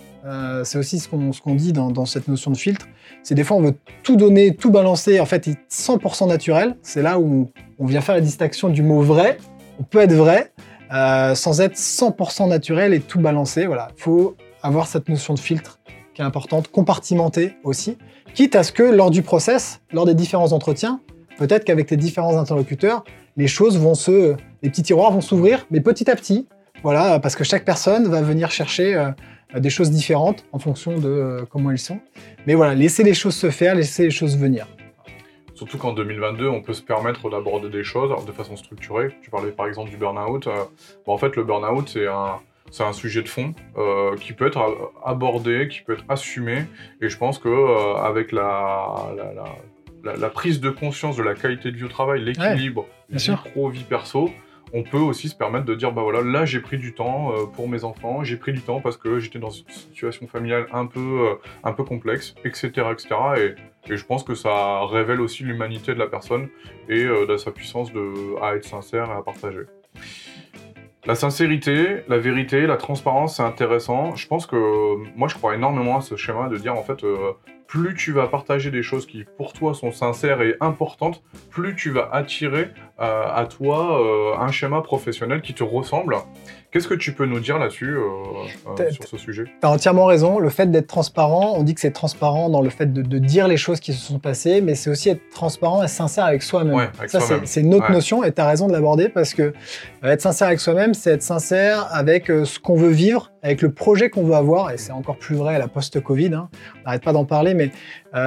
c'est 0.62 0.78
aussi 0.78 1.00
ce 1.00 1.08
qu'on 1.08 1.54
dit 1.54 1.72
dans, 1.72 2.06
cette 2.06 2.28
notion 2.28 2.50
de 2.52 2.56
filtre. 2.56 2.86
C'est 3.24 3.34
des 3.34 3.42
fois 3.42 3.56
on 3.56 3.62
veut 3.62 3.74
tout 4.02 4.16
donner, 4.16 4.54
tout 4.54 4.70
balancer, 4.70 5.18
en 5.18 5.26
fait 5.26 5.48
100% 5.70 6.28
naturel. 6.28 6.76
C'est 6.82 7.02
là 7.02 7.18
où 7.18 7.50
on 7.78 7.86
vient 7.86 8.00
faire 8.00 8.14
la 8.14 8.20
distinction 8.20 8.68
du 8.68 8.82
mot 8.82 9.02
vrai 9.02 9.38
on 9.78 9.82
peut 9.82 10.00
être 10.00 10.12
vrai 10.12 10.52
euh, 10.92 11.34
sans 11.34 11.60
être 11.60 11.76
100% 11.76 12.48
naturel 12.48 12.94
et 12.94 13.00
tout 13.00 13.20
balancer. 13.20 13.66
Voilà, 13.66 13.88
il 13.96 14.02
faut 14.02 14.36
avoir 14.62 14.86
cette 14.86 15.08
notion 15.08 15.34
de 15.34 15.38
filtre 15.38 15.78
qui 16.14 16.22
est 16.22 16.24
importante, 16.24 16.68
compartimenter 16.68 17.56
aussi, 17.64 17.98
quitte 18.34 18.54
à 18.54 18.62
ce 18.62 18.70
que 18.70 18.84
lors 18.84 19.10
du 19.10 19.22
process, 19.22 19.80
lors 19.92 20.06
des 20.06 20.14
différents 20.14 20.52
entretiens, 20.52 21.00
peut-être 21.38 21.64
qu'avec 21.64 21.90
les 21.90 21.96
différents 21.96 22.38
interlocuteurs, 22.38 23.04
les 23.36 23.46
choses 23.46 23.78
vont 23.78 23.94
se, 23.94 24.36
les 24.62 24.70
petits 24.70 24.82
tiroirs 24.82 25.12
vont 25.12 25.20
s'ouvrir, 25.20 25.66
mais 25.70 25.80
petit 25.80 26.10
à 26.10 26.16
petit, 26.16 26.46
voilà, 26.82 27.18
parce 27.18 27.34
que 27.34 27.44
chaque 27.44 27.64
personne 27.64 28.08
va 28.08 28.22
venir 28.22 28.50
chercher 28.50 28.94
euh, 28.94 29.10
des 29.58 29.70
choses 29.70 29.90
différentes 29.90 30.44
en 30.52 30.58
fonction 30.58 30.98
de 30.98 31.08
euh, 31.08 31.44
comment 31.48 31.70
elles 31.70 31.78
sont. 31.78 32.00
Mais 32.46 32.54
voilà, 32.54 32.74
laisser 32.74 33.02
les 33.02 33.14
choses 33.14 33.34
se 33.34 33.50
faire, 33.50 33.74
laisser 33.74 34.04
les 34.04 34.10
choses 34.10 34.36
venir. 34.36 34.66
Surtout 35.54 35.78
qu'en 35.78 35.92
2022, 35.92 36.48
on 36.48 36.62
peut 36.62 36.74
se 36.74 36.82
permettre 36.82 37.30
d'aborder 37.30 37.70
des 37.70 37.84
choses 37.84 38.12
de 38.26 38.32
façon 38.32 38.56
structurée. 38.56 39.14
Tu 39.22 39.30
parlais 39.30 39.52
par 39.52 39.66
exemple 39.66 39.90
du 39.90 39.96
burn-out. 39.96 40.46
Euh, 40.46 40.64
en 41.06 41.16
fait, 41.16 41.36
le 41.36 41.44
burn-out, 41.44 41.88
c'est 41.88 42.08
un, 42.08 42.40
c'est 42.70 42.82
un 42.82 42.92
sujet 42.92 43.22
de 43.22 43.28
fond 43.28 43.54
qui 44.20 44.32
peut 44.32 44.46
être 44.46 44.92
abordé, 45.04 45.68
qui 45.68 45.82
peut 45.82 45.92
être 45.92 46.04
assumé. 46.08 46.64
Et 47.00 47.08
je 47.08 47.16
pense 47.16 47.38
que 47.38 47.96
avec 47.98 48.32
la, 48.32 48.96
prise 50.30 50.60
de 50.60 50.70
conscience 50.70 51.16
de 51.16 51.22
la 51.22 51.34
qualité 51.34 51.70
de 51.70 51.76
vie 51.76 51.84
au 51.84 51.88
travail, 51.88 52.22
l'équilibre 52.22 52.86
vie 53.10 53.36
pro-vie 53.52 53.84
perso, 53.84 54.30
on 54.72 54.82
peut 54.82 54.98
aussi 54.98 55.28
se 55.28 55.34
permettre 55.34 55.66
de 55.66 55.74
dire 55.74 55.92
bah 55.92 56.02
voilà 56.02 56.22
là 56.22 56.44
j'ai 56.44 56.60
pris 56.60 56.78
du 56.78 56.94
temps 56.94 57.32
pour 57.54 57.68
mes 57.68 57.84
enfants 57.84 58.24
j'ai 58.24 58.36
pris 58.36 58.52
du 58.52 58.60
temps 58.60 58.80
parce 58.80 58.96
que 58.96 59.20
j'étais 59.20 59.38
dans 59.38 59.50
une 59.50 59.68
situation 59.68 60.26
familiale 60.26 60.66
un 60.72 60.86
peu 60.86 61.36
un 61.62 61.72
peu 61.72 61.84
complexe 61.84 62.34
etc 62.44 62.88
etc 62.90 63.16
et 63.36 63.54
et 63.90 63.96
je 63.96 64.04
pense 64.04 64.24
que 64.24 64.34
ça 64.34 64.86
révèle 64.86 65.20
aussi 65.20 65.42
l'humanité 65.42 65.94
de 65.94 65.98
la 65.98 66.06
personne 66.06 66.48
et 66.88 67.04
euh, 67.04 67.26
de 67.26 67.36
sa 67.36 67.50
puissance 67.50 67.92
de, 67.92 68.40
à 68.42 68.56
être 68.56 68.64
sincère 68.64 69.10
et 69.10 69.12
à 69.12 69.22
partager. 69.22 69.64
La 71.06 71.14
sincérité, 71.14 72.02
la 72.08 72.16
vérité, 72.16 72.66
la 72.66 72.78
transparence, 72.78 73.36
c'est 73.36 73.42
intéressant. 73.42 74.14
Je 74.14 74.26
pense 74.26 74.46
que 74.46 74.56
moi, 75.16 75.28
je 75.28 75.34
crois 75.34 75.54
énormément 75.54 75.98
à 75.98 76.00
ce 76.00 76.16
schéma 76.16 76.48
de 76.48 76.56
dire 76.56 76.74
en 76.74 76.82
fait, 76.82 77.04
euh, 77.04 77.32
plus 77.74 77.96
tu 77.96 78.12
vas 78.12 78.28
partager 78.28 78.70
des 78.70 78.84
choses 78.84 79.04
qui 79.04 79.24
pour 79.36 79.52
toi 79.52 79.74
sont 79.74 79.90
sincères 79.90 80.40
et 80.42 80.54
importantes, 80.60 81.24
plus 81.50 81.74
tu 81.74 81.90
vas 81.90 82.08
attirer 82.12 82.68
à 82.98 83.46
toi 83.48 84.36
un 84.40 84.50
schéma 84.50 84.80
professionnel 84.80 85.42
qui 85.42 85.54
te 85.54 85.64
ressemble 85.64 86.16
Qu'est-ce 86.74 86.88
que 86.88 86.94
tu 86.94 87.12
peux 87.12 87.24
nous 87.24 87.38
dire 87.38 87.56
là-dessus, 87.56 87.94
euh, 87.94 88.00
euh, 88.80 88.90
sur 88.90 89.06
ce 89.06 89.16
sujet? 89.16 89.44
Tu 89.44 89.50
as 89.64 89.70
entièrement 89.70 90.06
raison. 90.06 90.40
Le 90.40 90.50
fait 90.50 90.68
d'être 90.68 90.88
transparent, 90.88 91.54
on 91.56 91.62
dit 91.62 91.72
que 91.72 91.80
c'est 91.80 91.92
transparent 91.92 92.50
dans 92.50 92.62
le 92.62 92.68
fait 92.68 92.92
de, 92.92 93.18
dire 93.20 93.46
les 93.46 93.56
choses 93.56 93.78
qui 93.78 93.92
se 93.92 94.04
sont 94.04 94.18
passées, 94.18 94.60
mais 94.60 94.74
c'est 94.74 94.90
aussi 94.90 95.08
être 95.08 95.22
transparent 95.32 95.84
et 95.84 95.86
sincère 95.86 96.24
avec 96.24 96.42
soi-même. 96.42 96.90
Ça, 97.06 97.20
c'est 97.44 97.60
une 97.60 97.74
autre 97.74 97.92
notion 97.92 98.24
et 98.24 98.32
tu 98.32 98.40
as 98.40 98.48
raison 98.48 98.66
de 98.66 98.72
l'aborder 98.72 99.08
parce 99.08 99.34
que 99.34 99.42
euh, 99.42 99.52
être 100.02 100.20
sincère 100.20 100.48
avec 100.48 100.58
soi-même, 100.58 100.94
c'est 100.94 101.12
être 101.12 101.22
sincère 101.22 101.86
avec 101.92 102.26
ce 102.26 102.58
qu'on 102.58 102.74
veut 102.74 102.90
vivre, 102.90 103.30
avec 103.44 103.62
le 103.62 103.70
projet 103.70 104.10
qu'on 104.10 104.24
veut 104.24 104.34
avoir, 104.34 104.72
et 104.72 104.76
c'est 104.76 104.90
encore 104.90 105.16
plus 105.16 105.36
vrai 105.36 105.54
à 105.54 105.58
la 105.60 105.68
post-Covid. 105.68 106.34
Hein. 106.34 106.48
On 106.80 106.86
n'arrête 106.86 107.04
pas 107.04 107.12
d'en 107.12 107.24
parler, 107.24 107.54
mais 107.54 107.70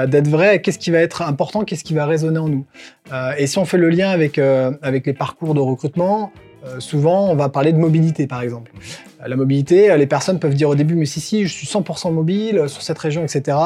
d'être 0.07 0.27
vrai, 0.27 0.61
qu'est-ce 0.61 0.79
qui 0.79 0.91
va 0.91 0.99
être 0.99 1.21
important, 1.21 1.63
qu'est-ce 1.63 1.83
qui 1.83 1.93
va 1.93 2.05
résonner 2.05 2.39
en 2.39 2.49
nous. 2.49 2.65
et 3.37 3.47
si 3.47 3.57
on 3.57 3.63
fait 3.65 3.77
le 3.77 3.89
lien 3.89 4.09
avec, 4.09 4.37
avec 4.37 5.05
les 5.05 5.13
parcours 5.13 5.53
de 5.53 5.61
recrutement, 5.61 6.31
euh, 6.67 6.79
souvent, 6.79 7.29
on 7.29 7.35
va 7.35 7.49
parler 7.49 7.71
de 7.73 7.77
mobilité, 7.77 8.27
par 8.27 8.41
exemple. 8.41 8.71
Euh, 9.21 9.27
la 9.27 9.35
mobilité, 9.35 9.91
euh, 9.91 9.97
les 9.97 10.07
personnes 10.07 10.39
peuvent 10.39 10.55
dire 10.55 10.69
au 10.69 10.75
début, 10.75 10.95
mais 10.95 11.05
si, 11.05 11.19
si, 11.19 11.45
je 11.45 11.53
suis 11.53 11.67
100% 11.67 12.11
mobile 12.11 12.63
sur 12.67 12.81
cette 12.81 12.97
région, 12.97 13.23
etc. 13.23 13.57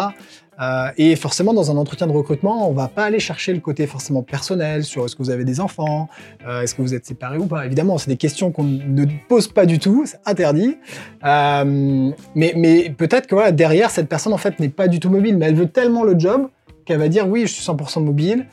et 0.98 1.16
forcément, 1.16 1.54
dans 1.54 1.72
un 1.72 1.78
entretien 1.78 2.08
de 2.08 2.12
recrutement, 2.12 2.70
on 2.70 2.74
va 2.74 2.88
pas 2.88 3.06
aller 3.06 3.20
chercher 3.20 3.54
le 3.54 3.60
côté 3.60 3.88
forcément 3.88 4.24
personnel 4.24 4.84
sur 4.84 5.06
est-ce 5.06 5.16
que 5.16 5.24
vous 5.24 5.30
avez 5.30 5.46
des 5.46 5.60
enfants, 5.60 6.10
est-ce 6.48 6.76
que 6.76 6.82
vous 6.82 6.94
êtes 6.94 7.06
séparés 7.06 7.38
ou 7.38 7.48
pas. 7.48 7.66
Évidemment, 7.66 7.98
c'est 7.98 8.10
des 8.10 8.18
questions 8.18 8.52
qu'on 8.52 8.64
ne 8.64 9.06
pose 9.28 9.48
pas 9.48 9.66
du 9.66 9.80
tout, 9.80 10.06
c'est 10.06 10.20
interdit. 10.26 10.78
mais, 11.24 12.94
peut-être 12.98 13.28
que 13.28 13.36
voilà, 13.36 13.52
derrière, 13.52 13.90
cette 13.90 14.10
personne 14.10 14.34
en 14.34 14.38
fait 14.38 14.60
n'est 14.60 14.70
pas 14.70 14.88
du 14.88 15.00
tout 15.00 15.10
mobile, 15.10 15.38
mais 15.38 15.48
elle 15.48 15.56
veut 15.56 15.70
tellement 15.70 16.04
le 16.04 16.18
job 16.18 16.48
qu'elle 16.86 17.00
va 17.00 17.10
dire 17.10 17.28
oui, 17.28 17.42
je 17.42 17.54
suis 17.54 17.64
100% 17.64 18.04
mobile. 18.04 18.46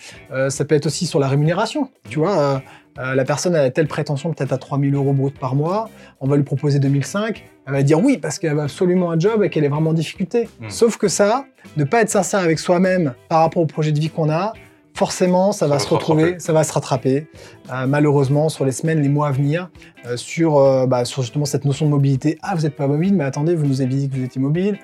ça 0.49 0.65
peut 0.65 0.75
être 0.75 0.87
aussi 0.87 1.07
sur 1.07 1.19
la 1.19 1.29
rémunération, 1.29 1.91
tu 2.09 2.19
vois. 2.19 2.63
Euh, 2.99 3.15
la 3.15 3.25
personne 3.25 3.55
a 3.55 3.71
telle 3.71 3.87
prétention 3.87 4.33
peut-être 4.33 4.53
à 4.53 4.59
3000 4.59 4.95
euros 4.95 5.13
brut 5.13 5.39
par 5.39 5.55
mois, 5.55 5.89
on 6.21 6.27
va 6.27 6.37
lui 6.37 6.43
proposer 6.43 6.79
2005, 6.79 7.45
elle 7.67 7.73
va 7.73 7.83
dire 7.83 8.03
oui 8.03 8.19
parce 8.19 8.39
qu'elle 8.39 8.59
a 8.59 8.65
absolument 8.65 9.11
un 9.11 9.19
job 9.19 9.43
et 9.45 9.51
qu'elle 9.51 9.65
est 9.65 9.69
vraiment 9.69 9.91
en 9.91 9.95
difficulté. 9.95 10.49
Hmm. 10.61 10.69
Sauf 10.69 10.97
que 10.97 11.09
ça, 11.09 11.45
ne 11.77 11.85
pas 11.85 12.03
être 12.03 12.11
sincère 12.11 12.41
avec 12.41 12.59
soi-même 12.59 13.15
par 13.29 13.41
rapport 13.41 13.63
au 13.63 13.67
projet 13.67 13.93
de 13.93 14.01
vie 14.01 14.11
qu'on 14.11 14.31
a, 14.31 14.53
forcément, 14.95 15.53
ça, 15.53 15.69
va, 15.69 15.79
se 15.79 15.89
retrouver, 15.89 16.41
ça 16.41 16.53
va 16.53 16.65
se 16.65 16.73
rattraper, 16.73 17.29
euh, 17.73 17.87
malheureusement, 17.87 18.49
sur 18.49 18.65
les 18.65 18.73
semaines, 18.73 19.01
les 19.01 19.09
mois 19.09 19.29
à 19.29 19.31
venir, 19.31 19.71
euh, 20.07 20.17
sur, 20.17 20.87
bah, 20.89 21.05
sur 21.05 21.23
justement 21.23 21.45
cette 21.45 21.65
notion 21.65 21.87
de 21.87 21.91
mobilité. 21.91 22.37
Ah, 22.43 22.57
vous 22.57 22.63
n'êtes 22.63 22.75
pas 22.75 22.89
mobile, 22.89 23.15
mais 23.15 23.25
attendez, 23.25 23.55
vous 23.55 23.67
nous 23.67 23.81
avez 23.81 23.95
dit 23.95 24.09
que 24.09 24.17
vous 24.17 24.25
étiez 24.25 24.41
mobile. 24.41 24.79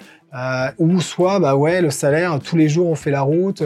ou 0.78 1.00
soit, 1.00 1.40
bah 1.40 1.56
ouais, 1.56 1.82
le 1.82 1.90
salaire, 1.90 2.38
tous 2.38 2.56
les 2.56 2.68
jours 2.68 2.88
on 2.88 2.94
fait 2.94 3.10
la 3.10 3.22
route, 3.22 3.62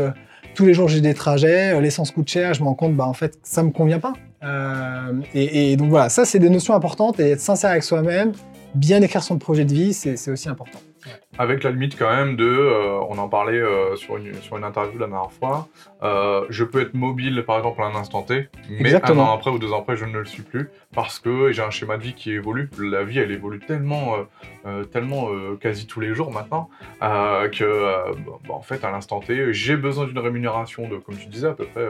tous 0.54 0.64
les 0.64 0.75
jours 0.75 0.88
j'ai 0.88 1.00
des 1.00 1.14
trajets, 1.14 1.78
l'essence 1.80 2.11
coûte 2.11 2.28
cher, 2.28 2.54
je 2.54 2.62
me 2.62 2.66
rends 2.66 2.75
compte, 2.75 2.95
bah 2.95 3.07
en 3.07 3.14
fait, 3.14 3.38
ça 3.42 3.62
me 3.62 3.71
convient 3.71 4.00
pas. 4.00 4.14
Euh, 4.42 5.12
et, 5.35 5.76
donc 5.76 5.90
voilà, 5.90 6.09
ça 6.09 6.25
c'est 6.25 6.38
des 6.38 6.50
notions 6.50 6.75
importantes 6.75 7.18
et 7.21 7.30
être 7.30 7.40
sincère 7.40 7.71
avec 7.71 7.83
soi-même, 7.83 8.33
bien 8.75 9.02
écrire 9.02 9.23
son 9.23 9.38
projet 9.38 9.64
de 9.64 9.73
vie, 9.73 9.92
c'est 9.92 10.30
aussi 10.30 10.49
important. 10.49 10.78
Avec 11.38 11.62
la 11.62 11.71
limite 11.71 11.97
quand 11.97 12.11
même 12.11 12.35
de, 12.35 12.45
euh, 12.45 12.99
on 13.09 13.16
en 13.18 13.28
parlait 13.28 13.61
euh, 13.61 13.95
sur, 13.95 14.16
une, 14.16 14.35
sur 14.35 14.57
une 14.57 14.64
interview 14.64 14.99
la 14.99 15.07
dernière 15.07 15.30
fois, 15.33 15.68
je 16.50 16.64
peux 16.64 16.80
être 16.80 16.95
mobile 16.95 17.45
par 17.47 17.59
exemple 17.59 17.80
à 17.83 17.87
un 17.87 17.95
instant 17.95 18.23
T, 18.23 18.49
mais 18.68 18.95
un 18.95 19.18
an 19.18 19.33
après 19.33 19.50
ou 19.50 19.59
deux 19.59 19.73
ans 19.73 19.80
après 19.80 19.97
je 19.97 20.04
ne 20.04 20.18
le 20.18 20.25
suis 20.25 20.42
plus 20.42 20.68
parce 20.95 21.18
que 21.18 21.52
j'ai 21.52 21.62
un 21.62 21.71
schéma 21.71 21.97
de 21.97 22.02
vie 22.02 22.14
qui 22.14 22.33
évolue. 22.33 22.71
La 22.78 23.04
vie 23.04 23.18
elle 23.18 23.30
évolue 23.30 23.61
tellement, 23.61 24.14
tellement 24.92 25.28
quasi 25.61 25.87
tous 25.87 26.00
les 26.00 26.14
jours 26.14 26.33
maintenant 26.33 26.68
que 27.00 28.12
bah, 28.49 28.54
en 28.54 28.62
fait 28.62 28.85
à 28.85 28.90
l'instant 28.90 29.21
T 29.21 29.52
j'ai 29.52 29.76
besoin 29.76 30.07
d'une 30.07 30.18
rémunération 30.18 30.88
de, 30.88 30.97
comme 30.97 31.16
tu 31.16 31.26
disais, 31.26 31.49
à 31.49 31.54
peu 31.54 31.66
près 31.66 31.87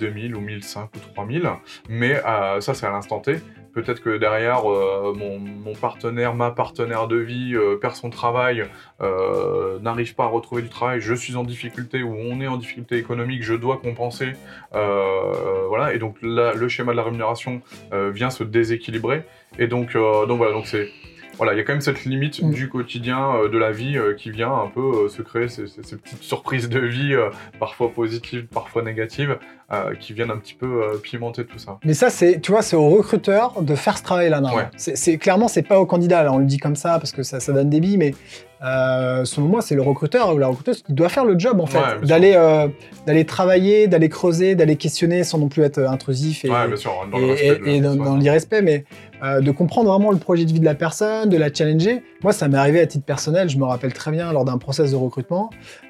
2000 0.00 0.34
ou 0.36 0.40
1005 0.40 0.90
ou 0.94 0.98
3000, 1.14 1.50
mais 1.88 2.20
ça 2.60 2.74
c'est 2.74 2.86
à 2.86 2.90
l'instant 2.90 3.20
T. 3.20 3.36
Peut-être 3.72 4.00
que 4.02 4.16
derrière, 4.18 4.70
euh, 4.70 5.14
mon, 5.16 5.74
partenaire, 5.74 6.34
ma 6.34 6.50
partenaire 6.50 7.06
de 7.08 7.16
vie 7.16 7.54
euh, 7.54 7.76
perd 7.76 7.94
son 7.94 8.10
travail, 8.10 8.64
euh, 9.00 9.78
n'arrive 9.80 10.14
pas 10.14 10.24
à 10.24 10.28
retrouver 10.28 10.62
du 10.62 10.68
travail, 10.68 11.00
je 11.00 11.14
suis 11.14 11.36
en 11.36 11.44
difficulté 11.44 12.02
ou 12.02 12.14
on 12.14 12.40
est 12.40 12.46
en 12.48 12.56
difficulté 12.56 12.96
économique, 12.96 13.42
je 13.42 13.54
dois 13.54 13.78
compenser. 13.78 14.32
voilà, 14.72 15.94
et 15.94 15.98
donc 15.98 16.16
là, 16.22 16.52
le 16.54 16.68
schéma 16.68 16.92
de 16.92 16.96
la 16.96 17.04
rémunération 17.04 17.62
vient 17.92 18.30
se 18.30 18.44
déséquilibrer. 18.44 19.22
Et 19.58 19.66
donc, 19.66 19.94
donc 19.94 20.36
voilà, 20.38 20.52
donc 20.52 20.66
c'est 20.66 20.88
voilà, 21.36 21.54
il 21.54 21.56
y 21.56 21.60
a 21.60 21.64
quand 21.64 21.72
même 21.72 21.80
cette 21.80 22.04
limite 22.04 22.42
Mm. 22.42 22.52
du 22.52 22.68
quotidien, 22.68 23.34
euh, 23.36 23.48
de 23.48 23.56
la 23.56 23.70
vie, 23.72 23.96
euh, 23.96 24.12
qui 24.12 24.30
vient 24.30 24.52
un 24.52 24.66
peu 24.68 24.80
euh, 25.06 25.08
se 25.08 25.22
créer 25.22 25.48
ces, 25.48 25.66
ces- 25.68 25.82
ces 25.82 25.96
petites 25.96 26.22
surprises 26.22 26.68
de 26.68 26.80
vie, 26.80 27.16
parfois 27.58 27.90
positives, 27.90 28.46
parfois 28.52 28.82
négatives, 28.82 29.38
euh, 29.72 29.94
qui 29.98 30.12
viennent 30.12 30.30
un 30.32 30.36
petit 30.38 30.54
peu 30.54 30.66
euh, 30.66 30.96
pimenter 31.02 31.44
tout 31.44 31.58
ça. 31.58 31.78
Mais 31.84 31.94
ça, 31.94 32.10
c'est, 32.10 32.40
tu 32.40 32.50
vois, 32.52 32.62
c'est 32.62 32.76
au 32.76 32.88
recruteur 32.88 33.62
de 33.62 33.74
faire 33.74 33.96
ce 33.98 34.02
travail-là. 34.02 34.40
Ouais. 34.42 34.64
C'est, 34.76 35.16
clairement, 35.18 35.46
c'est 35.48 35.62
pas 35.62 35.78
au 35.78 35.86
candidat. 35.86 36.22
Là, 36.24 36.32
on 36.32 36.38
le 36.38 36.44
dit 36.46 36.58
comme 36.58 36.76
ça 36.76 36.98
parce 36.98 37.12
que 37.12 37.22
ça, 37.22 37.38
ça 37.40 37.52
donne 37.52 37.70
des 37.70 37.78
billes, 37.80 37.96
mais 37.98 38.14
euh, 38.62 39.24
selon 39.24 39.46
moi, 39.46 39.62
c'est 39.62 39.74
le 39.74 39.82
recruteur 39.82 40.34
ou 40.34 40.38
la 40.38 40.48
recruteuse 40.48 40.82
qui 40.82 40.92
doit 40.92 41.08
faire 41.08 41.24
le 41.24 41.38
job 41.38 41.60
en 41.60 41.66
fait, 41.66 41.78
Ouais, 41.78 42.06
d'aller, 42.06 42.34
euh, 42.36 42.68
d'aller 43.06 43.24
travailler, 43.24 43.86
d'aller 43.86 44.08
creuser, 44.10 44.54
d'aller 44.54 44.76
questionner 44.76 45.24
sans 45.24 45.38
non 45.38 45.48
plus 45.48 45.62
être 45.62 45.78
intrusif 45.80 46.44
et, 46.44 46.50
ouais, 46.50 46.66
bien 46.66 46.76
sûr, 46.76 46.92
dans 47.10 47.16
et, 47.18 47.20
le 47.20 47.26
respect 47.28 47.46
et- 47.46 47.58
de- 47.58 47.66
et 47.68 47.80
dans, 47.80 47.96
ouais. 47.96 48.04
dans 48.04 48.16
l'irrespect, 48.16 48.60
mais 48.62 48.84
euh, 49.22 49.40
de 49.40 49.50
comprendre 49.50 49.90
vraiment 49.90 50.10
le 50.10 50.18
projet 50.18 50.44
de 50.44 50.52
vie 50.52 50.60
de 50.60 50.64
la 50.64 50.74
personne, 50.74 51.28
de 51.30 51.36
la 51.38 51.52
challenger. 51.52 52.02
Moi, 52.22 52.34
ça 52.34 52.48
m'est 52.48 52.58
arrivé 52.58 52.80
à 52.80 52.86
titre 52.86 53.04
personnel, 53.04 53.48
je 53.48 53.56
me 53.56 53.64
rappelle 53.64 53.94
très 53.94 54.10
bien 54.10 54.30
lors 54.32 54.44
d'un 54.44 54.58
process 54.58 54.90
de 54.90 54.96
recrutement, 54.96 55.48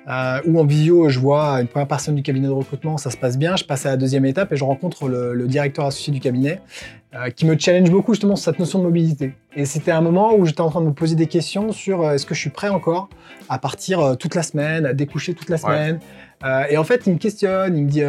euh, 0.08 0.40
où 0.46 0.60
en 0.60 0.64
visio, 0.64 1.08
je 1.08 1.18
vois 1.18 1.60
une 1.60 1.66
première 1.66 1.88
personne 1.88 2.14
du 2.14 2.22
cabinet 2.22 2.46
de 2.46 2.52
recrutement, 2.52 2.98
ça 2.98 3.10
se 3.10 3.16
passe 3.16 3.36
bien, 3.36 3.56
je 3.56 3.64
passe 3.64 3.84
à 3.84 3.90
la 3.90 3.96
deuxième 3.96 4.24
étape 4.24 4.52
et 4.52 4.56
je 4.56 4.62
rencontre 4.62 5.08
le, 5.08 5.34
le 5.34 5.48
directeur 5.48 5.86
associé 5.86 6.12
du 6.12 6.20
cabinet, 6.20 6.60
euh, 7.14 7.30
qui 7.30 7.46
me 7.46 7.58
challenge 7.58 7.90
beaucoup 7.90 8.14
justement 8.14 8.36
sur 8.36 8.44
cette 8.44 8.60
notion 8.60 8.78
de 8.78 8.84
mobilité. 8.84 9.34
Et 9.56 9.64
c'était 9.64 9.90
un 9.90 10.00
moment 10.00 10.34
où 10.36 10.46
j'étais 10.46 10.60
en 10.60 10.70
train 10.70 10.80
de 10.80 10.86
me 10.86 10.92
poser 10.92 11.16
des 11.16 11.26
questions 11.26 11.72
sur 11.72 12.02
euh, 12.02 12.14
est-ce 12.14 12.26
que 12.26 12.34
je 12.34 12.40
suis 12.40 12.50
prêt 12.50 12.68
encore 12.68 13.08
à 13.48 13.58
partir 13.58 14.16
toute 14.16 14.36
la 14.36 14.44
semaine, 14.44 14.86
à 14.86 14.92
découcher 14.92 15.34
toute 15.34 15.48
la 15.48 15.58
semaine. 15.58 15.98
Et 16.70 16.78
en 16.78 16.84
fait, 16.84 17.02
il 17.06 17.14
me 17.14 17.18
questionne, 17.18 17.76
il 17.76 17.84
me 17.84 17.88
dit... 17.88 18.02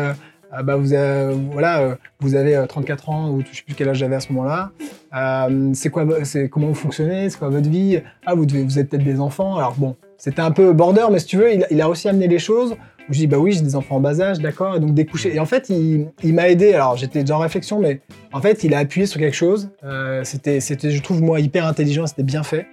euh, 0.51 0.58
ah 0.58 0.63
bah 0.63 0.75
vous 0.75 0.93
avez, 0.93 1.34
voilà, 1.51 1.81
euh, 1.81 1.96
vous 2.20 2.36
avez 2.36 2.55
euh, 2.55 2.65
34 2.65 3.10
ans 3.10 3.29
ou 3.29 3.41
je 3.41 3.58
sais 3.58 3.63
plus 3.63 3.74
quel 3.74 3.89
âge 3.89 3.98
j'avais 3.98 4.15
à 4.15 4.20
ce 4.20 4.31
moment-là. 4.34 4.72
Euh, 5.15 5.72
c'est 5.74 5.89
quoi, 5.89 6.05
c'est 6.24 6.50
comment 6.50 6.67
vous 6.67 6.74
fonctionnez, 6.74 7.29
c'est 7.29 7.39
quoi 7.39 7.50
votre 7.50 7.70
vie? 7.70 8.01
Ah 8.25 8.36
vous 8.36 8.43
êtes 8.79 8.89
peut-être 8.89 9.03
des 9.03 9.20
enfants. 9.20 9.58
Alors 9.58 9.75
bon, 9.77 9.96
c'était 10.17 10.41
un 10.41 10.51
peu 10.51 10.74
border, 10.74 11.05
mais 11.12 11.20
si 11.20 11.25
tu 11.25 11.38
veux, 11.38 11.50
il, 11.70 11.81
a 11.81 11.89
aussi 11.89 12.10
amené 12.10 12.27
les 12.27 12.39
choses. 12.39 12.75
Où 13.10 13.13
je 13.13 13.17
dis 13.17 13.27
bah 13.27 13.39
oui, 13.39 13.53
j'ai 13.53 13.62
des 13.62 13.75
enfants 13.75 13.96
en 13.96 14.00
bas 14.00 14.22
âge, 14.22 14.39
d'accord. 14.39 14.75
Et 14.75 14.79
donc 14.79 14.93
des 14.93 15.05
couchers. 15.05 15.34
Et 15.34 15.39
en 15.39 15.46
fait, 15.46 15.70
il, 15.70 16.34
m'a 16.34 16.50
aidé. 16.50 16.74
Alors 16.74 16.98
j'étais 16.98 17.22
déjà 17.22 17.36
en 17.36 17.39
réflexion, 17.39 17.79
mais 17.79 18.01
en 18.31 18.41
fait, 18.41 18.63
il 18.63 18.74
a 18.74 18.77
appuyé 18.77 19.08
sur 19.08 19.20
quelque 19.20 19.36
chose. 19.36 19.70
Euh, 19.84 20.24
c'était, 20.24 20.60
je 20.60 21.01
trouve 21.01 21.22
moi 21.22 21.39
hyper 21.39 21.65
intelligent. 21.65 22.05
C'était 22.08 22.24
bien 22.24 22.43
fait. 22.43 22.67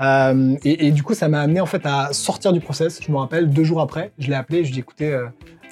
Euh, 0.00 0.54
et, 0.64 0.86
et 0.86 0.90
du 0.92 1.02
coup, 1.02 1.14
ça 1.14 1.28
m'a 1.28 1.40
amené 1.40 1.60
en 1.60 1.66
fait 1.66 1.82
à 1.84 2.10
sortir 2.12 2.52
du 2.52 2.60
process. 2.60 3.00
Je 3.04 3.10
me 3.10 3.16
rappelle 3.16 3.50
deux 3.50 3.64
jours 3.64 3.80
après, 3.80 4.12
je 4.18 4.28
l'ai 4.28 4.36
appelé. 4.36 4.58
Je 4.58 4.68
lui 4.68 4.70
ai 4.70 4.74
dit 4.74 4.80
écoutez. 4.80 5.18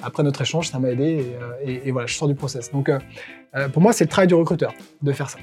Après 0.03 0.23
notre 0.23 0.41
échange, 0.41 0.67
ça 0.69 0.79
m'a 0.79 0.89
aidé 0.89 1.03
et, 1.03 1.35
euh, 1.41 1.51
et- 1.65 1.87
et 1.87 1.91
voilà, 1.91 2.07
je 2.07 2.13
sors 2.15 2.27
du 2.27 2.35
process. 2.35 2.71
Donc, 2.71 2.89
euh, 2.89 2.99
euh, 3.55 3.69
pour 3.69 3.81
moi, 3.81 3.93
c'est 3.93 4.03
le 4.05 4.09
travail 4.09 4.27
du 4.27 4.33
recruteur 4.35 4.73
de 5.01 5.11
faire 5.11 5.29
ça. 5.29 5.39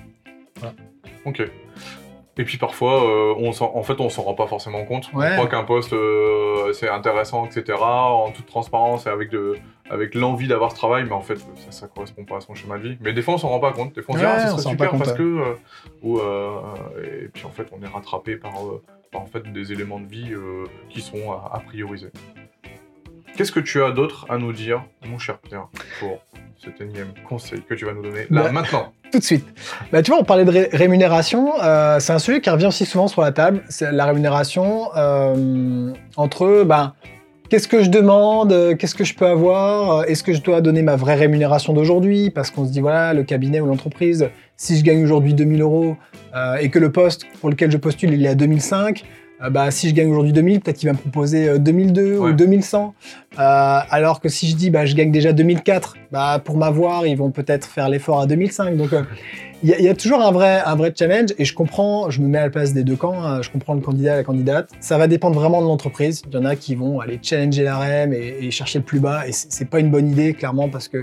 Ok. 1.25 1.43
Et 2.41 2.45
puis 2.45 2.57
parfois, 2.57 3.03
euh, 3.05 3.35
on 3.39 3.51
en 3.51 3.83
fait, 3.83 4.01
on 4.01 4.09
s'en 4.09 4.23
rend 4.23 4.35
pas 4.35 4.47
forcément 4.47 4.85
compte. 4.85 5.13
Ouais. 5.13 5.31
On 5.33 5.35
croit 5.39 5.49
qu'un 5.49 5.65
poste, 5.65 5.93
euh, 5.93 6.73
c'est 6.73 6.89
intéressant, 6.89 7.45
etc., 7.47 7.77
en 7.81 8.31
toute 8.31 8.47
transparence 8.47 9.07
et 9.07 9.09
avec, 9.09 9.31
de, 9.31 9.57
avec 9.91 10.15
l'envie 10.15 10.47
d'avoir 10.47 10.71
ce 10.71 10.77
travail, 10.77 11.03
mais 11.05 11.13
en 11.13 11.21
fait, 11.21 11.37
ça, 11.37 11.71
ça 11.71 11.89
correspond 11.89 12.25
pas 12.25 12.37
à 12.37 12.41
son 12.41 12.55
schéma 12.55 12.79
de 12.79 12.85
vie. 12.91 12.99
Mais 13.01 13.13
des 13.13 13.23
fois, 13.23 13.35
on 13.35 13.39
s'en 13.39 13.49
rend 13.49 13.59
pas 13.59 13.73
compte. 13.73 13.93
Des 13.93 14.03
fois, 14.03 14.15
on 14.15 14.19
se 14.19 14.23
dit, 14.23 14.27
Ouais, 14.27 14.33
ah, 14.37 14.47
ce 14.47 14.63
serait 14.63 14.71
super 14.71 14.91
parce 14.93 15.13
que... 15.15 15.23
euh, 15.23 15.55
ou, 16.05 16.21
et 17.03 17.29
puis 17.35 17.45
en 17.45 17.51
fait, 17.51 17.67
on 17.77 17.83
est 17.85 17.89
rattrapé 17.89 18.37
par, 18.37 18.53
par 19.11 19.23
en 19.23 19.27
fait, 19.27 19.53
des 19.53 19.73
éléments 19.73 19.99
de 19.99 20.07
vie 20.07 20.31
qui 20.91 21.01
sont 21.01 21.33
à, 21.33 21.51
à 21.57 21.59
prioriser. 21.59 22.11
Qu'est-ce 23.39 23.53
que 23.53 23.61
tu 23.61 23.81
as 23.85 23.93
d'autre 23.93 24.27
à 24.29 24.37
nous 24.37 24.53
dire, 24.53 24.83
mon 25.09 25.17
cher 25.17 25.39
Pierre, 25.39 25.69
pour 26.01 26.19
cet 26.61 26.81
énième 26.81 27.13
conseil 27.29 27.63
que 27.63 27.73
tu 27.75 27.85
vas 27.85 27.93
nous 27.93 28.03
donner 28.03 28.27
là, 28.31 28.43
Bah, 28.43 28.51
maintenant? 28.51 28.93
Tout 29.13 29.21
de 29.21 29.23
suite. 29.25 29.47
Bah, 29.93 30.03
tu 30.03 30.11
vois, 30.11 30.19
on 30.21 30.25
parlait 30.25 30.45
de 30.45 30.51
ré- 30.51 30.69
rémunération. 30.73 31.53
euh, 31.63 32.01
c'est 32.01 32.13
un 32.13 32.19
sujet 32.19 32.41
qui 32.41 32.51
revient 32.51 32.67
aussi 32.67 32.85
souvent 32.85 33.07
sur 33.07 33.23
la 33.23 33.31
table. 33.31 33.63
C'est 33.69 33.93
la 33.93 34.07
rémunération 34.07 34.89
euh, 34.97 35.93
entre 36.17 36.65
ben, 36.65 36.95
qu'est-ce 37.49 37.69
que 37.69 37.85
je 37.85 37.91
demande, 37.91 38.77
qu'est-ce 38.77 38.97
que 38.97 39.05
je 39.05 39.15
peux 39.15 39.29
avoir, 39.29 39.99
euh, 40.01 40.03
est-ce 40.07 40.25
que 40.25 40.33
je 40.33 40.43
dois 40.43 40.61
donner 40.61 40.83
ma 40.83 40.97
vraie 40.97 41.15
rémunération 41.15 41.73
d'aujourd'hui? 41.73 42.31
Parce 42.31 42.51
qu'on 42.51 42.67
se 42.67 42.73
dit, 42.73 42.81
voilà, 42.81 43.15
le 43.15 43.23
cabinet 43.23 43.61
ou 43.61 43.67
l'entreprise, 43.67 44.31
si 44.57 44.77
je 44.77 44.83
gagne 44.83 45.05
aujourd'hui 45.05 45.33
2000 45.33 45.63
euros 45.63 45.97
euh, 46.35 46.57
et 46.57 46.71
que 46.71 46.81
le 46.81 46.91
poste 46.91 47.25
pour 47.41 47.51
lequel 47.51 47.71
je 47.71 47.77
postule, 47.77 48.13
il 48.13 48.27
est 48.27 48.31
à 48.31 48.35
2005, 48.35 49.05
euh, 49.43 49.51
bah, 49.51 49.71
si 49.71 49.89
je 49.89 49.95
gagne 49.95 50.09
aujourd'hui 50.11 50.33
2000, 50.33 50.61
peut-être 50.61 50.77
qu'il 50.79 50.89
va 50.89 50.93
me 50.95 50.99
proposer 50.99 51.49
euh, 51.49 51.59
2002 51.59 52.19
Ouais. 52.19 52.31
ou 52.31 52.33
2100. 52.35 52.95
Euh, 53.39 53.39
alors 53.39 54.21
que 54.21 54.29
si 54.29 54.49
je 54.49 54.57
dis, 54.57 54.71
bah, 54.71 54.85
je 54.87 54.95
gagne 54.95 55.13
déjà 55.13 55.33
2004, 55.33 55.95
bah, 56.13 56.41
pour 56.45 56.57
m'avoir, 56.57 57.07
ils 57.07 57.17
vont 57.17 57.31
peut-être 57.31 57.67
faire 57.67 57.89
l'effort 57.89 58.21
à 58.21 58.27
2005. 58.27 58.77
Donc, 58.77 58.93
euh, 58.93 59.03
il 59.63 59.71
y, 59.71 59.75
a- 59.75 59.79
il 59.79 59.85
y 59.85 59.89
a 59.89 59.95
toujours 59.95 60.21
un 60.23 60.31
vrai, 60.31 60.61
un 60.65 60.77
vrai 60.77 60.93
challenge 60.97 61.31
et 61.37 61.45
je 61.45 61.53
comprends, 61.53 62.11
je 62.11 62.21
me 62.21 62.29
mets 62.29 62.39
à 62.39 62.45
la 62.45 62.51
place 62.51 62.73
des 62.73 62.85
deux 62.85 62.95
camps, 62.95 63.21
hein, 63.25 63.43
je 63.43 63.51
comprends 63.51 63.75
le 63.75 63.81
candidat 63.81 64.15
et 64.15 64.17
la 64.19 64.25
candidate. 64.25 64.71
Ça 64.81 64.99
va 64.99 65.09
dépendre 65.09 65.35
vraiment 65.39 65.61
de 65.61 65.67
l'entreprise. 65.67 66.23
Il 66.29 66.35
y 66.35 66.37
en 66.37 66.45
a 66.45 66.55
qui 66.55 66.77
vont 66.77 67.01
aller 67.01 67.19
challenger 67.21 67.65
la 67.65 67.77
REM 67.77 68.13
et, 68.13 68.37
et 68.41 68.51
chercher 68.53 68.79
le 68.79 68.85
plus 68.85 69.01
bas 69.01 69.27
et 69.27 69.33
c'est 69.33 69.65
pas 69.69 69.81
une 69.81 69.91
bonne 69.91 70.09
idée, 70.11 70.33
clairement, 70.35 70.69
parce 70.69 70.87
que 70.87 70.99
euh, 70.99 71.03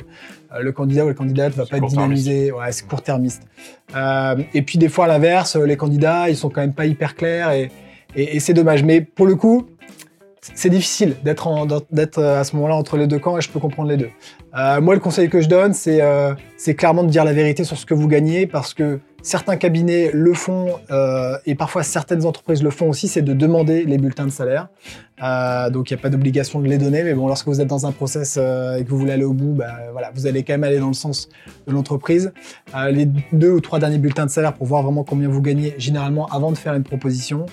le 0.62 0.72
candidat 0.72 1.04
ou 1.04 1.10
la 1.10 1.14
candidate 1.14 1.54
va 1.54 1.66
pas 1.66 1.78
être 1.78 1.88
dynamisé. 1.88 2.52
Ouais, 2.54 2.72
c'est 2.72 2.88
court-termiste. 2.88 3.44
Euh, 3.96 4.36
et 4.54 4.62
puis, 4.62 4.78
des 4.78 4.88
fois, 4.90 5.06
à 5.06 5.08
l'inverse, 5.10 5.58
les 5.58 5.76
candidats, 5.76 6.30
ils 6.30 6.38
sont 6.38 6.50
quand 6.50 6.62
même 6.62 6.74
pas 6.74 6.86
hyper 6.86 7.16
clairs 7.16 7.52
et, 7.52 7.70
et- 8.16 8.40
c'est 8.40 8.54
dommage. 8.54 8.84
Mais 8.84 9.02
pour 9.02 9.26
le 9.26 9.36
coup, 9.36 9.68
c'est 10.54 10.70
difficile 10.70 11.16
d'être 11.24 11.48
euh, 12.20 12.40
à 12.40 12.44
ce 12.44 12.56
moment-là 12.56 12.76
entre 12.76 12.98
les 12.98 13.08
deux 13.08 13.20
camps 13.20 13.38
et 13.38 13.42
je 13.42 13.50
peux 13.50 13.60
comprendre 13.60 13.90
les 13.90 13.98
deux. 13.98 14.10
Euh, 14.58 14.80
moi, 14.82 14.94
le 14.94 15.00
conseil 15.00 15.28
que 15.30 15.42
je 15.42 15.48
donne, 15.50 15.74
euh, 15.88 16.34
c'est 16.58 16.76
clairement 16.76 17.04
de 17.04 17.10
dire 17.10 17.26
la 17.26 17.34
vérité 17.34 17.64
sur 17.64 17.78
ce 17.78 17.86
que 17.86 17.94
vous 17.94 18.08
gagnez 18.08 18.46
parce 18.48 18.74
que 18.74 19.00
certains 19.26 19.58
cabinets 19.58 20.12
le 20.14 20.34
font 20.34 20.68
euh, 20.92 21.38
et 21.46 21.56
parfois 21.56 21.84
certaines 21.84 22.26
entreprises 22.26 22.62
le 22.64 22.70
font 22.70 22.90
aussi, 22.90 23.08
c'est 23.08 23.24
de 23.24 23.34
demander 23.34 23.84
les 23.84 23.98
bulletins 23.98 24.26
de 24.26 24.32
salaire. 24.32 24.70
Euh, 25.24 25.70
donc, 25.70 25.90
il 25.90 25.94
n'y 25.94 26.00
a 26.00 26.02
pas 26.02 26.10
d'obligation 26.10 26.60
de 26.60 26.68
les 26.68 26.78
donner, 26.78 27.04
mais 27.04 27.14
bon, 27.14 27.28
lorsque 27.28 27.48
vous 27.48 27.60
êtes 27.60 27.68
dans 27.68 27.88
un 27.88 27.92
process 27.92 28.38
euh, 28.38 28.78
et 28.78 28.84
que 28.84 28.90
vous 28.90 28.98
voulez 28.98 29.14
aller 29.14 29.24
au 29.24 29.34
bout, 29.34 29.54
bah, 29.54 29.74
vous 30.14 30.28
allez 30.28 30.44
quand 30.44 30.54
même 30.54 30.64
aller 30.64 30.80
dans 30.80 30.90
le 30.90 30.94
sens 30.94 31.28
de 31.68 31.74
l'entreprise. 31.74 32.34
Les 32.92 33.08
deux 33.32 33.52
ou 33.52 33.62
trois 33.62 33.80
derniers 33.80 33.98
bulletins 33.98 34.26
de 34.26 34.32
salaire 34.32 34.54
pour 34.54 34.68
voir 34.68 34.84
vraiment 34.84 35.04
combien 35.04 35.28
vous 35.28 35.42
gagnez, 35.42 35.74
généralement 35.78 36.28
avant 36.28 36.52
de 36.52 36.58
faire 36.58 36.74
une 36.74 36.84
proposition. 36.84 37.46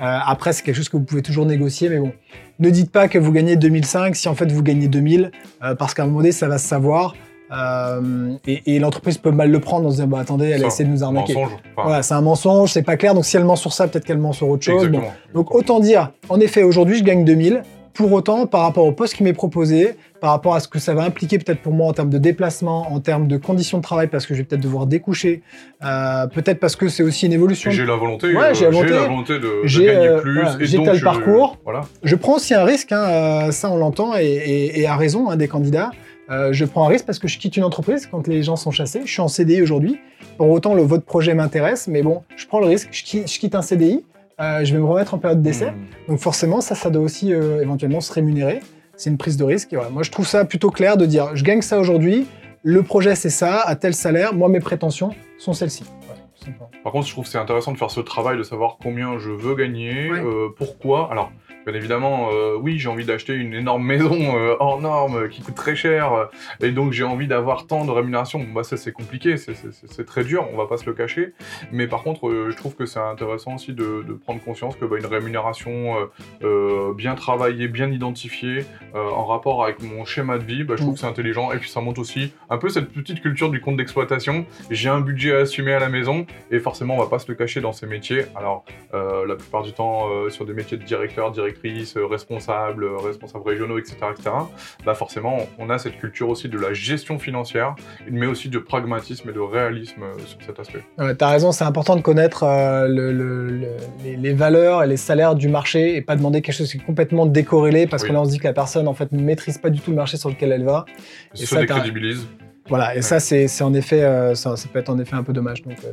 Après, 0.00 0.52
c'est 0.52 0.64
quelque 0.64 0.74
chose 0.74 0.88
que 0.88 0.96
vous 0.96 1.04
pouvez 1.04 1.22
toujours 1.22 1.46
négocier, 1.46 1.88
mais 1.88 1.98
bon, 1.98 2.12
ne 2.58 2.70
dites 2.70 2.90
pas 2.90 3.08
que 3.08 3.18
vous 3.18 3.32
gagnez 3.32 3.56
2005 3.56 4.14
si 4.16 4.28
en 4.28 4.34
fait 4.34 4.50
vous 4.50 4.62
gagnez 4.62 4.88
2000, 4.88 5.30
euh, 5.62 5.74
parce 5.74 5.94
qu'à 5.94 6.02
un 6.02 6.06
moment 6.06 6.18
donné, 6.18 6.32
ça 6.32 6.48
va 6.48 6.58
se 6.58 6.66
savoir. 6.68 7.14
Euh, 7.52 8.32
et 8.46 8.62
et 8.76 8.78
l'entreprise 8.78 9.18
peut 9.18 9.30
mal 9.30 9.50
le 9.50 9.60
prendre 9.60 9.86
en 9.86 9.90
se 9.90 9.96
disant 9.96 10.08
bah, 10.08 10.20
attendez, 10.20 10.46
elle 10.48 10.64
a 10.64 10.68
essayé 10.68 10.86
de 10.88 10.94
nous 10.94 11.04
arnaquer. 11.04 11.34
Mensonge. 11.34 11.52
Enfin, 11.76 11.82
Voilà, 11.88 12.02
c'est 12.02 12.14
un 12.14 12.20
mensonge, 12.22 12.70
c'est 12.72 12.82
pas 12.82 12.96
clair. 12.96 13.14
Donc 13.14 13.24
si 13.24 13.36
elle 13.36 13.44
ment 13.44 13.56
sur 13.56 13.72
ça, 13.72 13.88
peut-être 13.88 14.04
qu'elle 14.04 14.18
ment 14.18 14.32
sur 14.32 14.48
autre 14.48 14.64
chose. 14.64 14.88
Bon. 14.88 15.00
Donc 15.34 15.54
autant 15.54 15.80
dire, 15.80 16.12
en 16.28 16.40
effet, 16.40 16.62
aujourd'hui, 16.62 16.98
je 16.98 17.04
gagne 17.04 17.24
2000. 17.24 17.62
Pour 17.94 18.10
autant, 18.12 18.46
par 18.46 18.62
rapport 18.62 18.86
au 18.86 18.92
poste 18.92 19.14
qui 19.16 19.22
m'est 19.22 19.34
proposé, 19.34 19.96
par 20.22 20.30
rapport 20.30 20.54
à 20.54 20.60
ce 20.60 20.66
que 20.68 20.78
ça 20.78 20.94
va 20.94 21.02
impliquer 21.02 21.38
peut-être 21.38 21.60
pour 21.60 21.74
moi 21.74 21.88
en 21.88 21.92
termes 21.92 22.08
de 22.08 22.16
déplacement, 22.16 22.90
en 22.90 23.00
termes 23.00 23.28
de 23.28 23.36
conditions 23.36 23.76
de 23.76 23.82
travail, 23.82 24.06
parce 24.06 24.24
que 24.24 24.32
je 24.32 24.38
vais 24.38 24.44
peut-être 24.46 24.62
devoir 24.62 24.86
découcher, 24.86 25.42
euh, 25.84 26.26
peut-être 26.28 26.58
parce 26.58 26.74
que 26.74 26.88
c'est 26.88 27.02
aussi 27.02 27.26
une 27.26 27.34
évolution. 27.34 27.70
J'ai 27.70 27.84
la 27.84 27.96
volonté, 27.96 28.28
Ouais, 28.34 28.44
euh, 28.44 28.54
j'ai 28.54 28.64
la 28.64 28.70
volonté. 28.70 28.94
volonté 28.94 29.32
de, 29.34 29.84
gagner 29.84 30.20
plus. 30.22 30.40
voilà, 30.40 30.56
et 30.58 30.64
j'ai 30.64 30.82
tel 30.82 30.96
je- 30.96 31.04
parcours. 31.04 31.58
Voilà. 31.64 31.82
Je 32.02 32.16
prends 32.16 32.36
aussi 32.36 32.54
un 32.54 32.64
risque, 32.64 32.92
hein, 32.92 33.50
ça 33.50 33.70
on 33.70 33.76
l'entend, 33.76 34.16
et, 34.16 34.24
et- 34.24 34.80
et 34.80 34.86
à 34.86 34.96
raison 34.96 35.28
hein, 35.28 35.36
des 35.36 35.48
candidats. 35.48 35.90
Euh, 36.32 36.52
je 36.52 36.64
prends 36.64 36.86
un 36.86 36.88
risque 36.88 37.04
parce 37.04 37.18
que 37.18 37.28
je 37.28 37.38
quitte 37.38 37.56
une 37.56 37.64
entreprise 37.64 38.06
quand 38.06 38.26
les 38.26 38.42
gens 38.42 38.56
sont 38.56 38.70
chassés. 38.70 39.02
Je 39.04 39.10
suis 39.12 39.20
en 39.20 39.28
CDI 39.28 39.60
aujourd'hui. 39.62 39.98
Pour 40.38 40.48
autant, 40.50 40.74
le, 40.74 40.82
votre 40.82 41.04
projet 41.04 41.34
m'intéresse, 41.34 41.88
mais 41.88 42.02
bon, 42.02 42.22
je 42.36 42.46
prends 42.46 42.58
le 42.60 42.66
risque. 42.66 42.88
Je 42.90 43.04
quitte, 43.04 43.30
je 43.30 43.38
quitte 43.38 43.54
un 43.54 43.60
CDI. 43.62 44.02
euh, 44.40 44.64
je 44.64 44.72
vais 44.72 44.78
me 44.80 44.86
remettre 44.86 45.12
en 45.14 45.18
période 45.18 45.42
d'essai. 45.42 45.72
Hmm. 45.72 46.08
Donc 46.08 46.18
forcément, 46.20 46.60
ça, 46.62 46.74
ça 46.74 46.88
doit 46.90 47.02
aussi 47.02 47.32
euh, 47.34 47.60
éventuellement 47.60 48.00
se 48.00 48.12
rémunérer. 48.12 48.60
C'est 48.96 49.10
une 49.10 49.18
prise 49.18 49.36
de 49.36 49.44
risque. 49.44 49.72
Et 49.72 49.76
voilà. 49.76 49.90
Moi, 49.90 50.02
je 50.04 50.10
trouve 50.10 50.26
ça 50.26 50.44
plutôt 50.44 50.70
clair 50.70 50.96
de 50.96 51.04
dire, 51.06 51.34
je 51.36 51.44
gagne 51.44 51.60
ça 51.62 51.78
aujourd'hui. 51.78 52.26
Le 52.62 52.82
projet, 52.82 53.14
c'est 53.14 53.30
ça, 53.30 53.60
à 53.60 53.74
tel 53.76 53.92
salaire. 53.92 54.32
Moi, 54.34 54.48
mes 54.48 54.60
prétentions 54.60 55.10
sont 55.38 55.52
celles-ci. 55.52 55.84
Voilà. 56.06 56.20
Par 56.82 56.92
contre, 56.92 57.06
je 57.06 57.12
trouve 57.12 57.24
que 57.24 57.30
c'est 57.30 57.38
intéressant 57.38 57.72
de 57.72 57.78
faire 57.78 57.90
ce 57.90 58.00
travail 58.00 58.38
de 58.38 58.42
savoir 58.42 58.78
combien 58.82 59.18
je 59.18 59.30
veux 59.30 59.54
gagner, 59.54 60.10
Ouais. 60.10 60.20
pourquoi. 60.56 61.08
Alors, 61.10 61.30
bien 61.66 61.74
évidemment, 61.74 62.30
euh, 62.32 62.56
oui, 62.60 62.78
j'ai 62.78 62.88
envie 62.88 63.04
d'acheter 63.04 63.34
une 63.34 63.54
énorme 63.54 63.84
maison 63.84 64.36
euh, 64.36 64.56
hors 64.60 64.80
norme 64.80 65.16
euh, 65.24 65.28
qui 65.28 65.42
coûte 65.42 65.54
très 65.54 65.76
cher, 65.76 66.28
et 66.60 66.70
donc 66.72 66.92
j'ai 66.92 67.04
envie 67.04 67.26
d'avoir 67.26 67.66
tant 67.66 67.84
de 67.84 67.90
rémunération. 67.90 68.38
Bon, 68.40 68.52
bah, 68.54 68.64
ça, 68.64 68.76
c'est 68.76 68.92
compliqué, 68.92 69.36
c'est- 69.36 70.04
très 70.06 70.24
dur, 70.24 70.46
on 70.52 70.56
va 70.56 70.66
pas 70.66 70.76
se 70.76 70.86
le 70.86 70.92
cacher. 70.94 71.32
Mais 71.70 71.86
par 71.86 72.02
contre, 72.02 72.28
euh, 72.28 72.50
je 72.50 72.56
trouve 72.56 72.74
que 72.74 72.86
c'est 72.86 72.98
intéressant 72.98 73.54
aussi 73.54 73.72
de, 73.72 74.02
de 74.06 74.12
prendre 74.14 74.40
conscience 74.42 74.74
que 74.76 74.84
bah, 74.84 74.96
une 74.98 75.06
rémunération 75.06 75.96
bien 76.96 77.14
travaillée, 77.14 77.68
bien 77.68 77.90
identifiée, 77.90 78.64
en 78.94 79.24
rapport 79.24 79.64
avec 79.64 79.82
mon 79.82 80.04
schéma 80.04 80.38
de 80.38 80.44
vie, 80.44 80.64
bah, 80.64 80.74
je 80.76 80.82
trouve 80.82 80.92
Mm. 80.92 80.94
que 80.94 81.00
c'est 81.00 81.06
intelligent. 81.06 81.52
Et 81.52 81.58
puis 81.58 81.70
ça 81.70 81.80
montre 81.80 82.00
aussi 82.00 82.32
un 82.50 82.58
peu 82.58 82.68
cette 82.68 82.90
petite 82.92 83.20
culture 83.20 83.50
du 83.50 83.60
compte 83.60 83.76
d'exploitation. 83.76 84.44
J'ai 84.70 84.88
un 84.88 85.00
budget 85.00 85.34
à 85.34 85.38
assumer 85.40 85.72
à 85.72 85.78
la 85.78 85.88
maison, 85.88 86.26
et 86.50 86.58
forcément, 86.58 86.96
on 86.96 86.98
va 87.00 87.06
pas 87.06 87.18
se 87.18 87.28
le 87.28 87.34
cacher 87.36 87.60
dans 87.60 87.72
ces 87.72 87.86
métiers. 87.86 88.24
Alors, 88.34 88.64
la 88.92 89.34
plupart 89.36 89.62
du 89.62 89.72
temps, 89.72 90.08
sur 90.30 90.44
des 90.44 90.52
métiers 90.54 90.76
de 90.76 90.82
directeur, 90.84 91.30
directrice, 91.30 91.51
directrices, 91.52 91.94
responsables, 91.96 92.86
responsables 92.96 93.48
régionaux, 93.48 93.78
etc., 93.78 93.96
etc., 94.12 94.30
bah 94.84 94.94
forcément, 94.94 95.38
on 95.58 95.70
a 95.70 95.78
cette 95.78 95.98
culture 95.98 96.28
aussi 96.28 96.48
de 96.48 96.58
la 96.58 96.72
gestion 96.72 97.18
financière, 97.18 97.74
mais 98.10 98.26
aussi 98.26 98.48
de 98.48 98.58
pragmatisme 98.58 99.30
et 99.30 99.32
de 99.32 99.40
réalisme 99.40 100.02
sur 100.26 100.38
cet 100.44 100.58
aspect. 100.58 100.84
Ouais, 100.98 101.16
tu 101.16 101.24
as 101.24 101.28
raison, 101.28 101.52
c'est 101.52 101.64
important 101.64 101.96
de 101.96 102.02
connaître 102.02 102.44
les, 102.88 104.32
valeurs 104.32 104.82
et 104.82 104.86
les 104.86 104.96
salaires 104.96 105.34
du 105.34 105.48
marché 105.48 105.96
et 105.96 106.02
pas 106.02 106.16
demander 106.16 106.42
quelque 106.42 106.56
chose 106.56 106.70
qui 106.70 106.78
est 106.78 106.84
complètement 106.84 107.26
décorrélé 107.26 107.86
parce 107.86 108.04
que 108.04 108.12
là 108.12 108.20
on 108.20 108.24
se 108.24 108.30
dit 108.30 108.38
que 108.38 108.44
la 108.44 108.52
personne 108.52 108.88
en 108.88 108.94
fait 108.94 109.12
ne 109.12 109.22
maîtrise 109.22 109.58
pas 109.58 109.70
du 109.70 109.80
tout 109.80 109.90
le 109.90 109.96
marché 109.96 110.16
sur 110.16 110.28
lequel 110.28 110.52
elle 110.52 110.64
va. 110.64 110.84
Et 111.34 111.46
se 111.46 111.54
décrédibilise. 111.54 112.26
Voilà, 112.68 112.96
et 112.96 113.02
ça, 113.02 113.18
c'est 113.18 113.62
en 113.62 113.74
effet, 113.74 114.02
euh, 114.02 114.34
ça, 114.34 114.54
peut 114.72 114.78
être 114.78 114.88
en 114.88 114.98
effet 114.98 115.14
un 115.14 115.22
peu 115.22 115.32
dommage. 115.32 115.62
Donc, 115.62 115.78
euh, 115.84 115.92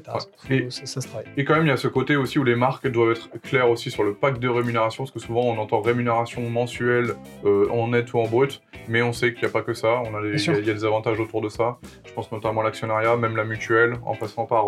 et, 0.49 0.67
ça, 0.69 1.01
se 1.01 1.07
travaille. 1.07 1.25
Et 1.35 1.43
quand 1.43 1.55
même, 1.55 1.65
il 1.65 1.69
y 1.69 1.73
a 1.73 1.77
ce 1.77 1.87
côté 1.87 2.15
aussi 2.15 2.37
où 2.37 2.43
les 2.43 2.55
marques 2.55 2.87
doivent 2.87 3.11
être 3.11 3.29
claires 3.41 3.69
aussi 3.69 3.89
sur 3.89 4.03
le 4.03 4.13
pack 4.13 4.39
de 4.39 4.47
rémunération, 4.47 5.03
parce 5.03 5.11
que 5.11 5.19
souvent 5.19 5.41
on 5.41 5.57
entend 5.57 5.81
rémunération 5.81 6.47
mensuelle 6.49 7.15
euh, 7.45 7.67
en 7.71 7.89
net 7.89 8.13
ou 8.13 8.19
en 8.19 8.27
brut, 8.27 8.61
mais 8.87 9.01
on 9.01 9.13
sait 9.13 9.33
qu'il 9.33 9.43
n'y 9.43 9.49
a 9.49 9.51
pas 9.51 9.61
que 9.61 9.73
ça. 9.73 10.01
On 10.05 10.15
a 10.15 10.21
il 10.21 10.39
y, 10.39 10.69
a 10.69 10.73
des 10.73 10.85
avantages 10.85 11.19
autour 11.19 11.41
de 11.41 11.49
ça. 11.49 11.77
Je 12.05 12.13
pense 12.13 12.31
notamment 12.31 12.61
à 12.61 12.65
l'actionnariat, 12.65 13.15
même 13.17 13.35
la 13.35 13.45
mutuelle, 13.45 13.95
en 14.05 14.15
passant 14.15 14.45
par 14.45 14.65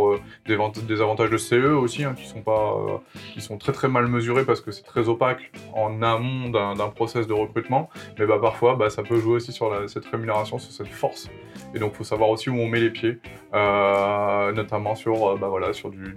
des, 0.48 0.58
des, 0.88 1.02
avantages 1.02 1.30
de 1.30 1.38
CE 1.38 1.56
aussi, 1.56 2.04
hein, 2.04 2.16
qui 2.18 2.28
sont 2.28 2.42
pas, 2.42 3.02
qui 3.34 3.42
sont 3.42 3.58
très 3.58 3.74
très 3.74 3.88
mal 3.88 4.08
mesurés 4.08 4.44
parce 4.44 4.62
que 4.62 4.72
c'est 4.72 4.84
très 4.84 5.08
opaque 5.08 5.52
en 5.74 6.02
amont 6.02 6.50
d'un 6.50 6.90
process 6.90 7.28
de 7.28 7.34
recrutement. 7.34 7.90
Mais 8.18 8.26
bah 8.26 8.40
parfois, 8.42 8.76
bah, 8.76 8.90
ça 8.90 9.04
peut 9.04 9.20
jouer 9.20 9.36
aussi 9.36 9.52
sur 9.52 9.72
cette 9.88 10.06
rémunération, 10.06 10.58
sur 10.58 10.72
cette 10.72 10.88
force. 10.88 11.30
Et 11.74 11.80
donc, 11.80 11.91
il 11.92 11.96
faut 11.96 12.04
savoir 12.04 12.30
aussi 12.30 12.50
où 12.50 12.56
on 12.56 12.68
met 12.68 12.80
les 12.80 12.90
pieds, 12.90 13.20
euh, 13.54 14.52
notamment 14.54 14.96
sur, 14.96 15.28
euh, 15.28 15.38
bah 15.38 15.48
voilà, 15.48 15.74
sur 15.74 15.90
du, 15.90 16.14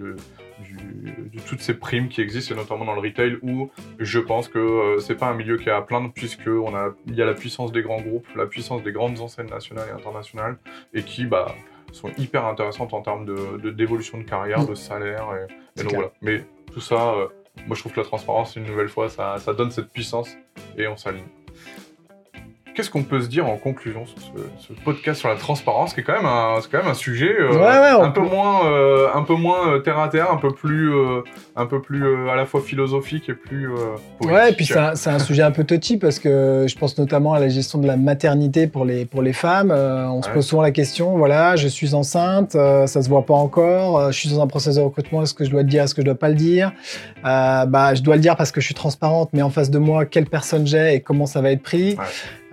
toutes 1.47 1.61
ces 1.61 1.75
primes 1.75 2.09
qui 2.09 2.21
existent, 2.21 2.54
et 2.54 2.57
notamment 2.57 2.85
dans 2.85 2.95
le 2.95 3.00
retail, 3.00 3.38
où 3.43 3.71
je 3.99 4.19
pense 4.21 4.49
que 4.49 4.59
euh, 4.59 4.99
c'est 5.00 5.16
pas 5.16 5.26
un 5.26 5.35
milieu 5.35 5.59
qui 5.59 5.69
est 5.69 5.73
à 5.73 5.83
plaindre, 5.83 6.12
puisqu'il 6.12 6.75
a, 6.75 6.90
y 7.07 7.23
a 7.23 7.26
la 7.26 7.35
puissance 7.35 7.73
des 7.73 7.83
grands 7.83 8.00
groupes, 8.00 8.26
la 8.37 8.47
puissance 8.47 8.83
des 8.83 8.93
grandes 8.93 9.21
enseignes 9.21 9.50
nationales 9.50 9.88
et 9.88 9.93
internationales, 9.93 10.59
et 10.95 11.02
qui 11.02 11.26
bah, 11.26 11.54
sont 11.93 12.11
hyper 12.19 12.47
intéressantes 12.47 12.95
en 12.95 13.02
termes 13.02 13.26
d'évolution 13.75 14.19
de, 14.19 14.25
carrière, 14.25 14.62
mm. 14.62 14.66
de 14.66 14.75
salaire, 14.75 15.26
et, 15.76 15.83
donc 15.83 15.93
voilà. 15.93 16.12
Mais 16.23 16.45
tout 16.73 16.81
ça, 16.81 17.14
moi 17.66 17.75
je 17.75 17.81
trouve 17.81 17.93
que 17.93 18.00
la 18.00 18.07
transparence, 18.07 18.57
une 18.57 18.64
nouvelle 18.64 18.88
fois, 18.88 19.09
ça, 19.09 19.38
ça 19.38 19.52
donne 19.52 19.71
cette 19.71 19.90
puissance, 19.90 20.37
et 20.78 20.87
on 20.87 20.97
s'aligne. 20.97 21.25
Qu'est-ce 22.75 22.90
qu'on 22.90 23.04
peut 23.04 23.21
se 23.21 23.28
dire 23.28 23.47
en 23.47 23.57
conclusion 23.57 24.04
sur 24.04 24.19
ce, 24.59 24.73
podcast 24.85 25.21
sur 25.21 25.28
la 25.28 25.37
transparence, 25.37 25.95
qui 25.95 26.00
est 26.00 26.02
quand 26.02 26.16
même 26.16 26.26
un, 26.26 26.57
quand 26.71 26.78
même 26.78 26.88
un 26.88 26.95
sujet 26.95 27.33
euh, 27.38 28.00
un, 28.00 28.11
peu 28.11 28.21
moins, 28.21 28.66
euh, 28.66 29.07
un 29.14 29.23
peu 29.23 29.35
moins 29.35 29.69
euh, 29.69 29.78
terre 29.78 30.00
à 30.00 30.09
terre, 30.09 30.33
un 30.33 30.38
peu 30.38 30.52
plus, 30.52 30.93
un 31.54 31.66
peu 31.66 31.81
plus 31.81 32.28
à 32.28 32.35
la 32.35 32.47
fois 32.47 32.61
philosophique 32.61 33.28
et 33.28 33.35
plus. 33.35 33.71
ouais, 34.23 34.50
et 34.50 34.54
puis 34.54 34.66
c'est 34.66 35.09
un, 35.09 35.19
sujet 35.21 35.43
un 35.43 35.52
peu 35.52 35.62
touchy 35.62 35.99
parce 35.99 36.19
que 36.19 36.66
je 36.69 36.76
pense 36.76 36.99
notamment 36.99 37.33
à 37.33 37.38
la 37.38 37.49
gestion 37.49 37.78
de 37.78 37.87
la 37.87 37.97
maternité 37.97 38.66
pour 38.66 38.85
les, 38.85 39.04
pour 39.04 39.23
les 39.23 39.33
femmes. 39.33 39.71
on 39.71 40.21
se 40.23 40.31
pose 40.31 40.45
souvent 40.45 40.62
la 40.62 40.73
question 40.73 41.16
voilà, 41.16 41.54
je 41.54 41.69
suis 41.69 41.95
enceinte, 41.95 42.52
ça 42.52 42.87
se 42.87 43.09
voit 43.09 43.25
pas 43.25 43.35
encore, 43.35 44.11
je 44.11 44.19
suis 44.19 44.31
dans 44.31 44.43
un 44.43 44.49
processus 44.49 44.76
de 44.76 44.83
recrutement, 44.83 45.23
est-ce 45.23 45.35
que 45.35 45.45
je 45.45 45.50
dois 45.50 45.62
le 45.62 45.69
dire, 45.69 45.85
est-ce 45.85 45.95
que 45.95 46.02
je 46.02 46.07
dois 46.07 46.16
pas 46.16 46.28
le 46.28 46.35
dire? 46.35 46.73
Bah, 47.23 47.95
je 47.95 48.02
dois 48.02 48.16
le 48.16 48.21
dire 48.21 48.35
parce 48.35 48.50
que 48.50 48.61
je 48.61 48.66
suis 48.66 48.75
transparente, 48.75 49.31
mais 49.33 49.43
en 49.43 49.50
face 49.50 49.71
de 49.71 49.78
moi, 49.78 50.07
quelle 50.07 50.26
personne 50.26 50.66
j'ai 50.66 50.95
et 50.95 51.00
comment 51.00 51.26
ça 51.26 51.40
va 51.40 51.52
être 51.52 51.62
pris? 51.62 51.97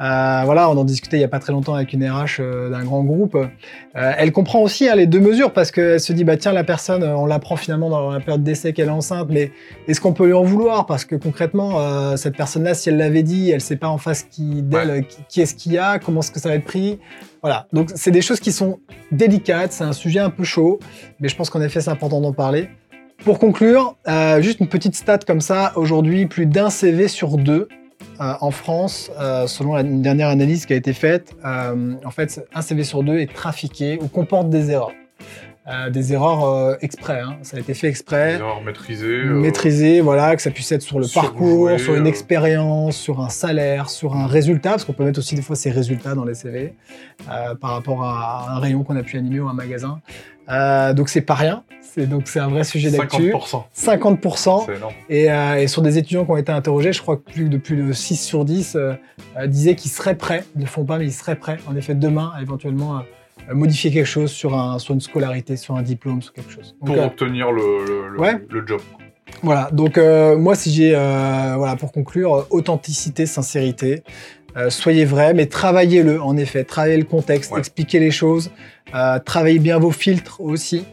Euh, 0.01 0.41
voilà, 0.45 0.67
on 0.69 0.77
en 0.77 0.83
discutait 0.83 1.17
il 1.17 1.19
n'y 1.19 1.25
a 1.25 1.29
pas 1.29 1.37
très 1.37 1.53
longtemps 1.53 1.75
avec 1.75 1.93
une 1.93 2.03
RH 2.09 2.39
euh, 2.39 2.69
d'un 2.69 2.83
grand 2.83 3.03
groupe. 3.03 3.35
Euh, 3.35 3.47
elle 3.93 4.31
comprend 4.31 4.61
aussi 4.61 4.89
hein, 4.89 4.95
les 4.95 5.05
deux 5.05 5.19
mesures 5.19 5.53
parce 5.53 5.69
qu'elle 5.69 5.99
se 5.99 6.11
dit 6.11 6.23
bah 6.23 6.37
tiens 6.37 6.53
la 6.53 6.63
personne, 6.63 7.03
on 7.03 7.27
l'apprend 7.27 7.55
finalement 7.55 7.89
dans 7.89 8.09
la 8.09 8.19
période 8.19 8.43
d'essai 8.43 8.73
qu'elle 8.73 8.87
est 8.87 8.91
enceinte, 8.91 9.27
mais 9.29 9.51
est-ce 9.87 10.01
qu'on 10.01 10.13
peut 10.13 10.25
lui 10.25 10.33
en 10.33 10.43
vouloir? 10.43 10.87
Parce 10.87 11.05
que 11.05 11.15
concrètement 11.15 12.17
cette 12.17 12.35
personne-là, 12.35 12.73
si 12.73 12.89
elle 12.89 12.97
l'avait 12.97 13.21
dit, 13.21 13.51
elle 13.51 13.61
sait 13.61 13.75
pas 13.75 13.89
en 13.89 13.99
face 13.99 14.23
qui 14.23 14.63
d'elle 14.63 15.05
qui, 15.29 15.41
est-ce 15.41 15.53
qu'il 15.53 15.73
y 15.73 15.77
a, 15.77 15.99
comment 15.99 16.21
est-ce 16.21 16.31
que 16.31 16.39
ça 16.39 16.49
va 16.49 16.55
être 16.55 16.65
pris. 16.65 16.99
Voilà, 17.41 17.67
donc 17.71 17.91
c'est 17.95 18.11
des 18.11 18.21
choses 18.21 18.39
qui 18.39 18.51
sont 18.51 18.79
délicates, 19.11 19.71
c'est 19.71 19.83
un 19.83 19.93
sujet 19.93 20.19
un 20.19 20.29
peu 20.29 20.43
chaud, 20.43 20.79
mais 21.19 21.27
je 21.27 21.35
pense 21.35 21.49
qu'en 21.49 21.61
effet 21.61 21.81
c'est 21.81 21.91
important 21.91 22.21
d'en 22.21 22.33
parler. 22.33 22.69
Pour 23.23 23.37
conclure, 23.37 23.97
juste 24.39 24.61
une 24.61 24.67
petite 24.67 24.95
stat 24.95 25.19
comme 25.19 25.41
ça, 25.41 25.73
aujourd'hui 25.75 26.25
plus 26.25 26.47
d'un 26.47 26.71
CV 26.71 27.07
sur 27.07 27.37
deux 27.37 27.67
euh, 28.21 28.33
en 28.39 28.51
France, 28.51 29.11
euh, 29.19 29.47
selon 29.47 29.75
une 29.77 30.03
dernière 30.03 30.27
analyse 30.27 30.67
qui 30.67 30.73
a 30.73 30.75
été 30.75 30.93
faite, 30.93 31.35
euh, 31.43 31.95
en 32.05 32.11
fait, 32.11 32.45
un 32.53 32.61
CV 32.61 32.83
sur 32.83 33.01
deux 33.01 33.17
est 33.17 33.33
trafiqué 33.33 33.97
ou 33.99 34.07
comporte 34.07 34.49
des 34.49 34.69
erreurs. 34.69 34.91
des 35.91 36.11
erreurs 36.11 36.77
exprès, 36.81 37.21
hein. 37.21 37.37
ça 37.43 37.55
a 37.55 37.59
été 37.59 37.73
fait 37.73 37.87
exprès. 37.87 38.33
Des 38.33 38.39
erreurs 38.39 38.61
maîtrisées. 38.61 39.23
Maîtrisées, 39.23 40.01
voilà, 40.01 40.35
que 40.35 40.41
ça 40.41 40.51
puisse 40.51 40.71
être 40.71 40.81
sur 40.81 40.99
le 40.99 41.07
parcours, 41.11 41.79
sur 41.79 41.95
une 41.95 42.07
expérience, 42.07 42.97
sur 42.97 43.21
un 43.21 43.29
salaire, 43.29 43.89
sur 43.89 44.15
un 44.15 44.27
résultat, 44.27 44.71
parce 44.71 44.85
qu'on 44.85 44.93
peut 44.93 45.05
mettre 45.05 45.19
aussi 45.19 45.35
des 45.35 45.41
fois 45.41 45.55
ces 45.55 45.71
résultats 45.71 46.13
dans 46.13 46.25
les 46.25 46.33
CV, 46.33 46.73
par 47.25 47.71
rapport 47.71 48.03
à 48.03 48.51
un 48.51 48.59
rayon 48.59 48.83
qu'on 48.83 48.97
a 48.97 49.03
pu 49.03 49.17
animer 49.17 49.39
ou 49.39 49.47
un 49.47 49.53
magasin. 49.53 50.01
Donc 50.93 51.09
c'est 51.09 51.21
pas 51.21 51.35
rien, 51.35 51.63
donc 51.97 52.27
c'est 52.27 52.39
un 52.39 52.47
vrai 52.47 52.63
sujet 52.63 52.91
d'actu. 52.91 53.31
50%. 53.31 53.63
50%. 53.75 54.65
C'est 54.65 54.75
énorme. 54.75 54.93
Euh, 55.11 55.55
et, 55.55 55.67
sur 55.67 55.81
des 55.81 55.97
étudiants 55.97 56.25
qui 56.25 56.31
ont 56.31 56.37
été 56.37 56.51
interrogés, 56.51 56.93
je 56.93 57.01
crois 57.01 57.17
que 57.17 57.31
plus 57.31 57.49
de 57.49 57.57
plus 57.57 57.75
de 57.75 57.91
6 57.91 58.15
sur 58.15 58.45
10 58.45 58.75
euh, 58.75 58.93
euh, 59.37 59.47
disaient 59.47 59.75
qu'ils 59.75 59.91
seraient 59.91 60.15
prêts, 60.15 60.43
ils 60.55 60.59
ne 60.59 60.63
le 60.63 60.69
font 60.69 60.85
pas, 60.85 60.97
mais 60.97 61.05
ils 61.05 61.13
seraient 61.13 61.35
prêts, 61.35 61.57
en 61.67 61.75
effet, 61.75 61.95
demain, 61.95 62.31
à 62.35 62.41
éventuellement 62.41 63.01
modifier 63.51 63.91
quelque 63.91 64.05
chose 64.05 64.31
sur, 64.31 64.57
un, 64.57 64.79
sur 64.79 64.93
une 64.93 65.01
scolarité, 65.01 65.57
sur 65.57 65.75
un 65.75 65.81
diplôme, 65.81 66.21
sur 66.21 66.31
quelque 66.33 66.51
chose. 66.51 66.75
pour 66.85 66.97
obtenir 66.97 67.51
le, 67.51 68.15
le, 68.49 68.67
job. 68.67 68.81
Voilà, 69.41 69.69
donc 69.71 69.97
moi, 69.97 70.55
si 70.55 70.71
j'ai, 70.71 70.91
voilà, 70.91 71.75
pour 71.75 71.91
conclure, 71.91 72.45
authenticité, 72.51 73.25
sincérité. 73.25 74.03
Soyez 74.69 75.05
vrai, 75.05 75.33
mais 75.33 75.45
travaillez-le, 75.45 76.21
en 76.21 76.37
effet. 76.37 76.63
Travaillez 76.63 76.97
le 76.97 77.05
contexte, 77.05 77.53
expliquez 77.57 77.99
les 77.99 78.11
choses. 78.11 78.51
travaillez 79.25 79.59
bien 79.59 79.79
vos 79.79 79.91
filtres 79.91 80.41
aussi. 80.41 80.85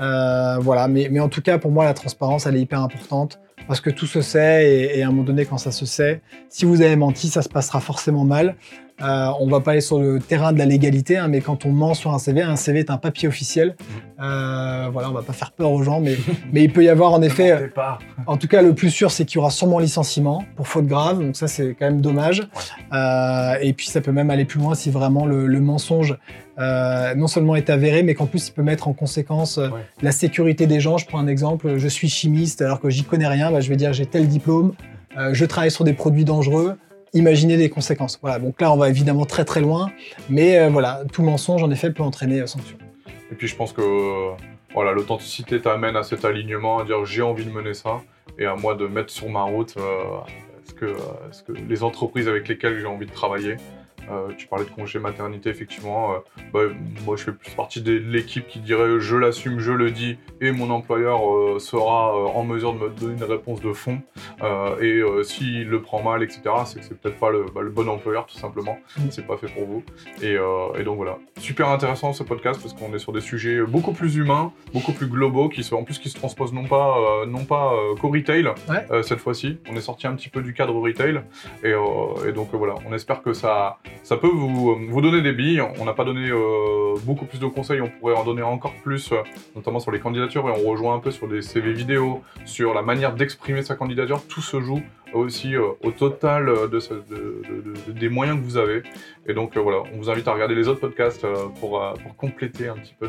Euh, 0.00 0.58
voilà, 0.60 0.88
mais, 0.88 1.08
mais, 1.10 1.20
en 1.20 1.28
tout 1.28 1.42
cas, 1.42 1.58
pour 1.58 1.70
moi, 1.70 1.84
la 1.84 1.94
transparence, 1.94 2.46
elle 2.46 2.56
est 2.56 2.60
hyper 2.60 2.80
importante 2.80 3.38
parce 3.66 3.80
que 3.80 3.90
tout 3.90 4.06
se 4.06 4.20
sait 4.20 4.68
et, 4.68 4.98
et, 4.98 5.02
à 5.02 5.08
un 5.08 5.10
moment 5.10 5.22
donné, 5.22 5.46
quand 5.46 5.58
ça 5.58 5.72
se 5.72 5.86
sait, 5.86 6.20
si 6.48 6.64
vous 6.64 6.82
avez 6.82 6.96
menti, 6.96 7.28
ça 7.28 7.42
se 7.42 7.48
passera 7.48 7.80
forcément 7.80 8.24
mal. 8.24 8.56
Euh, 9.02 9.28
on 9.40 9.48
va 9.48 9.60
pas 9.60 9.72
aller 9.72 9.80
sur 9.80 9.98
le 9.98 10.20
terrain 10.20 10.52
de 10.52 10.58
la 10.58 10.66
légalité, 10.66 11.16
hein, 11.16 11.26
mais 11.26 11.40
quand 11.40 11.66
on 11.66 11.72
ment 11.72 11.94
sur 11.94 12.14
un 12.14 12.18
CV, 12.18 12.42
un 12.42 12.54
CV 12.54 12.80
est 12.80 12.90
un 12.90 12.96
papier 12.96 13.26
officiel. 13.26 13.70
Mmh. 13.70 14.22
Euh, 14.22 14.88
voilà, 14.92 15.10
on 15.10 15.12
va 15.12 15.22
pas 15.22 15.32
faire 15.32 15.50
peur 15.50 15.72
aux 15.72 15.82
gens, 15.82 16.00
mais, 16.00 16.16
mais 16.52 16.62
il 16.62 16.72
peut 16.72 16.84
y 16.84 16.88
avoir 16.88 17.12
en 17.12 17.20
effet. 17.20 17.72
En 18.26 18.36
tout 18.36 18.46
cas, 18.46 18.62
le 18.62 18.74
plus 18.74 18.90
sûr, 18.90 19.10
c'est 19.10 19.24
qu'il 19.24 19.36
y 19.36 19.38
aura 19.38 19.50
sûrement 19.50 19.80
licenciement 19.80 20.44
pour 20.54 20.68
faute 20.68 20.86
grave, 20.86 21.20
donc 21.20 21.34
ça 21.36 21.48
c'est 21.48 21.74
quand 21.78 21.86
même 21.86 22.00
dommage. 22.00 22.42
Euh, 22.92 23.54
et 23.60 23.72
puis 23.72 23.88
ça 23.88 24.00
peut 24.00 24.12
même 24.12 24.30
aller 24.30 24.44
plus 24.44 24.60
loin 24.60 24.74
si 24.74 24.90
vraiment 24.90 25.26
le, 25.26 25.60
mensonge 25.60 26.16
euh, 26.58 27.14
non 27.14 27.26
seulement 27.26 27.56
est 27.56 27.70
avéré, 27.70 28.02
mais 28.02 28.14
qu'en 28.14 28.26
plus 28.26 28.48
il 28.48 28.52
peut 28.52 28.62
mettre 28.62 28.86
en 28.86 28.92
conséquence 28.92 29.58
la 30.02 30.12
sécurité 30.12 30.66
des 30.66 30.78
gens. 30.78 30.98
Je 30.98 31.06
prends 31.06 31.18
un 31.18 31.26
exemple, 31.26 31.78
je 31.78 31.88
suis 31.88 32.08
chimiste 32.08 32.62
alors 32.62 32.80
que 32.80 32.90
j'y 32.90 33.02
connais 33.02 33.26
rien, 33.26 33.50
bah, 33.50 33.60
je 33.60 33.68
vais 33.68 33.76
dire 33.76 33.92
j'ai 33.92 34.06
tel 34.06 34.28
diplôme, 34.28 34.74
je 35.32 35.44
travaille 35.46 35.70
sur 35.70 35.84
des 35.84 35.94
produits 35.94 36.24
dangereux 36.24 36.76
imaginer 37.14 37.56
des 37.56 37.70
conséquences. 37.70 38.18
Voilà, 38.20 38.38
donc 38.38 38.60
là, 38.60 38.72
on 38.72 38.76
va 38.76 38.88
évidemment 38.90 39.24
très 39.24 39.44
très 39.44 39.60
loin, 39.60 39.90
mais 40.28 40.58
euh, 40.58 40.68
voilà, 40.68 41.02
tout 41.12 41.22
mensonge, 41.22 41.62
en 41.62 41.70
effet, 41.70 41.90
peut 41.90 42.02
entraîner 42.02 42.40
euh, 42.40 42.46
sanction. 42.46 42.76
Et 43.30 43.34
puis, 43.34 43.48
je 43.48 43.56
pense 43.56 43.72
que 43.72 43.80
euh, 43.80 44.92
l'authenticité 44.92 45.60
t'amène 45.60 45.96
à 45.96 46.02
cet 46.02 46.24
alignement, 46.24 46.80
à 46.80 46.84
dire 46.84 47.04
j'ai 47.06 47.22
envie 47.22 47.44
de 47.44 47.50
mener 47.50 47.74
ça, 47.74 48.02
et 48.38 48.44
à 48.44 48.56
moi 48.56 48.74
de 48.74 48.86
mettre 48.86 49.10
sur 49.10 49.28
ma 49.28 49.42
route 49.42 49.76
les 51.68 51.82
entreprises 51.82 52.26
avec 52.26 52.48
lesquelles 52.48 52.80
j'ai 52.80 52.86
envie 52.86 53.06
de 53.06 53.12
travailler. 53.12 53.56
Euh, 54.10 54.28
tu 54.36 54.46
parlais 54.46 54.64
de 54.64 54.70
congé 54.70 54.98
maternité, 54.98 55.50
effectivement. 55.50 56.14
Euh, 56.14 56.18
bah, 56.52 56.60
moi, 57.04 57.16
je 57.16 57.24
fais 57.24 57.32
plus 57.32 57.52
partie 57.52 57.82
de 57.82 57.92
l'équipe 57.92 58.46
qui 58.46 58.60
dirait 58.60 59.00
je 59.00 59.16
l'assume, 59.16 59.58
je 59.60 59.72
le 59.72 59.90
dis, 59.90 60.18
et 60.40 60.52
mon 60.52 60.70
employeur 60.70 61.30
euh, 61.30 61.58
sera 61.58 62.14
en 62.14 62.44
mesure 62.44 62.74
de 62.74 62.78
me 62.78 62.88
donner 62.90 63.14
une 63.14 63.24
réponse 63.24 63.60
de 63.60 63.72
fond. 63.72 64.00
et 64.80 65.02
s'il 65.22 65.68
le 65.68 65.80
prend 65.80 66.02
mal, 66.02 66.22
etc., 66.22 66.42
c'est 66.66 66.80
que 66.80 66.84
c'est 66.84 66.98
peut-être 66.98 67.18
pas 67.18 67.30
le, 67.30 67.46
bah, 67.54 67.62
le, 67.62 67.70
bon 67.70 67.88
employeur, 67.88 68.26
tout 68.26 68.38
simplement. 68.38 68.78
Mm. 68.96 69.02
C'est 69.10 69.26
pas 69.26 69.36
fait 69.36 69.48
pour 69.48 69.66
vous. 69.66 69.82
Et, 70.22 70.36
donc 70.84 70.96
voilà. 70.96 71.18
Super 71.38 71.68
intéressant 71.68 72.12
ce 72.12 72.22
podcast 72.22 72.60
parce 72.60 72.74
qu'on 72.74 72.94
est 72.94 72.98
sur 72.98 73.12
des 73.12 73.20
sujets 73.20 73.62
beaucoup 73.62 73.92
plus 73.92 74.16
humains, 74.16 74.52
beaucoup 74.72 74.92
plus 74.92 75.06
globaux, 75.06 75.48
qui 75.48 75.62
sont 75.64 75.76
en 75.76 75.84
plus 75.84 75.98
qui 75.98 76.10
se 76.10 76.16
transposent 76.16 76.52
non 76.52 76.64
pas, 76.64 77.24
non 77.26 77.44
pas 77.44 77.72
qu'au 78.00 78.08
retail 78.08 78.48
cette 79.02 79.20
fois-ci. 79.20 79.58
On 79.70 79.76
est 79.76 79.80
sorti 79.80 80.06
un 80.06 80.14
petit 80.14 80.28
peu 80.28 80.42
du 80.42 80.52
cadre 80.52 80.74
retail. 80.74 81.22
Et, 81.62 81.72
et 82.28 82.32
donc 82.32 82.48
voilà, 82.52 82.74
on 82.86 82.92
espère 82.92 83.22
que 83.22 83.32
ça 83.32 83.78
ça 84.02 84.16
peut 84.16 84.28
vous, 84.28 84.76
vous 84.88 85.00
donner 85.00 85.22
des 85.22 85.32
billes. 85.32 85.62
On 85.80 85.84
n'a 85.84 85.94
pas 85.94 86.04
donné 86.04 86.28
euh, 86.30 86.94
beaucoup 87.04 87.24
plus 87.24 87.38
de 87.38 87.46
conseils, 87.46 87.80
on 87.80 87.88
pourrait 87.88 88.14
en 88.14 88.24
donner 88.24 88.42
encore 88.42 88.74
plus, 88.82 89.12
euh, 89.12 89.16
notamment 89.56 89.80
sur 89.80 89.90
les 89.90 90.00
candidatures, 90.00 90.48
et 90.48 90.52
on 90.52 90.68
rejoint 90.68 90.94
un 90.94 90.98
peu 90.98 91.10
sur 91.10 91.28
des 91.28 91.42
CV 91.42 91.72
vidéo, 91.72 92.22
sur 92.44 92.74
la 92.74 92.82
manière 92.82 93.14
d'exprimer 93.14 93.62
sa 93.62 93.74
candidature. 93.76 94.22
Tout 94.28 94.42
se 94.42 94.60
joue 94.60 94.82
aussi 95.12 95.54
euh, 95.54 95.68
au 95.82 95.90
total 95.90 96.46
de, 96.70 97.92
des 97.92 98.08
moyens 98.08 98.38
que 98.38 98.44
vous 98.44 98.56
avez. 98.56 98.82
Et 99.26 99.32
donc 99.32 99.56
voilà, 99.56 99.78
on 99.94 99.98
vous 99.98 100.10
invite 100.10 100.28
à 100.28 100.34
regarder 100.34 100.54
les 100.54 100.68
autres 100.68 100.80
podcasts 100.80 101.26
pour, 101.60 101.80
pour 102.02 102.16
compléter 102.16 102.68
un 102.68 102.74
petit 102.74 102.94
peu 102.98 103.08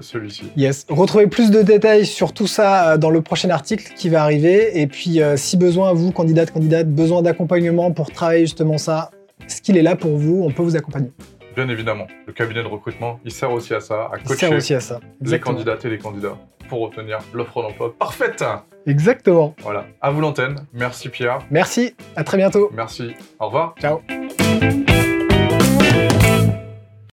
celui-ci. 0.00 0.44
Yes. 0.56 0.86
Retrouvez 0.88 1.26
plus 1.26 1.50
de 1.50 1.62
détails 1.62 2.06
sur 2.06 2.32
tout 2.32 2.46
ça 2.46 2.98
dans 2.98 3.10
le 3.10 3.20
prochain 3.20 3.50
article 3.50 3.92
qui 3.96 4.08
va 4.08 4.22
arriver. 4.22 4.80
Et 4.80 4.86
puis, 4.86 5.20
si 5.36 5.56
besoin, 5.56 5.92
vous, 5.92 6.12
candidate, 6.12 6.50
candidate, 6.52 6.88
besoin 6.88 7.22
d'accompagnement 7.22 7.90
pour 7.90 8.10
travailler 8.10 8.42
justement 8.42 8.78
ça, 8.78 9.10
ce 9.50 9.60
qu'il 9.60 9.76
est 9.76 9.82
là 9.82 9.96
pour 9.96 10.16
vous, 10.16 10.42
on 10.44 10.50
peut 10.50 10.62
vous 10.62 10.76
accompagner. 10.76 11.10
Bien 11.56 11.68
évidemment, 11.68 12.06
le 12.26 12.32
cabinet 12.32 12.62
de 12.62 12.68
recrutement, 12.68 13.18
il 13.24 13.32
sert 13.32 13.50
aussi 13.50 13.74
à 13.74 13.80
ça, 13.80 14.04
à 14.04 14.12
Il 14.22 14.28
sert 14.28 14.48
coacher 14.50 14.56
aussi 14.56 14.74
à 14.74 14.80
ça. 14.80 15.00
les 15.20 15.40
candidates 15.40 15.84
et 15.84 15.90
les 15.90 15.98
candidats 15.98 16.36
pour 16.68 16.82
obtenir 16.82 17.18
l'offre 17.34 17.62
d'emploi 17.62 17.92
parfaite. 17.98 18.44
Exactement. 18.86 19.54
Voilà, 19.62 19.86
à 20.00 20.10
vous 20.10 20.20
l'antenne. 20.20 20.54
Merci 20.72 21.08
Pierre, 21.08 21.40
Merci. 21.50 21.94
À 22.16 22.22
très 22.24 22.36
bientôt. 22.36 22.70
merci, 22.72 23.10
au 23.40 23.46
revoir. 23.46 23.74
Ciao. 23.80 24.00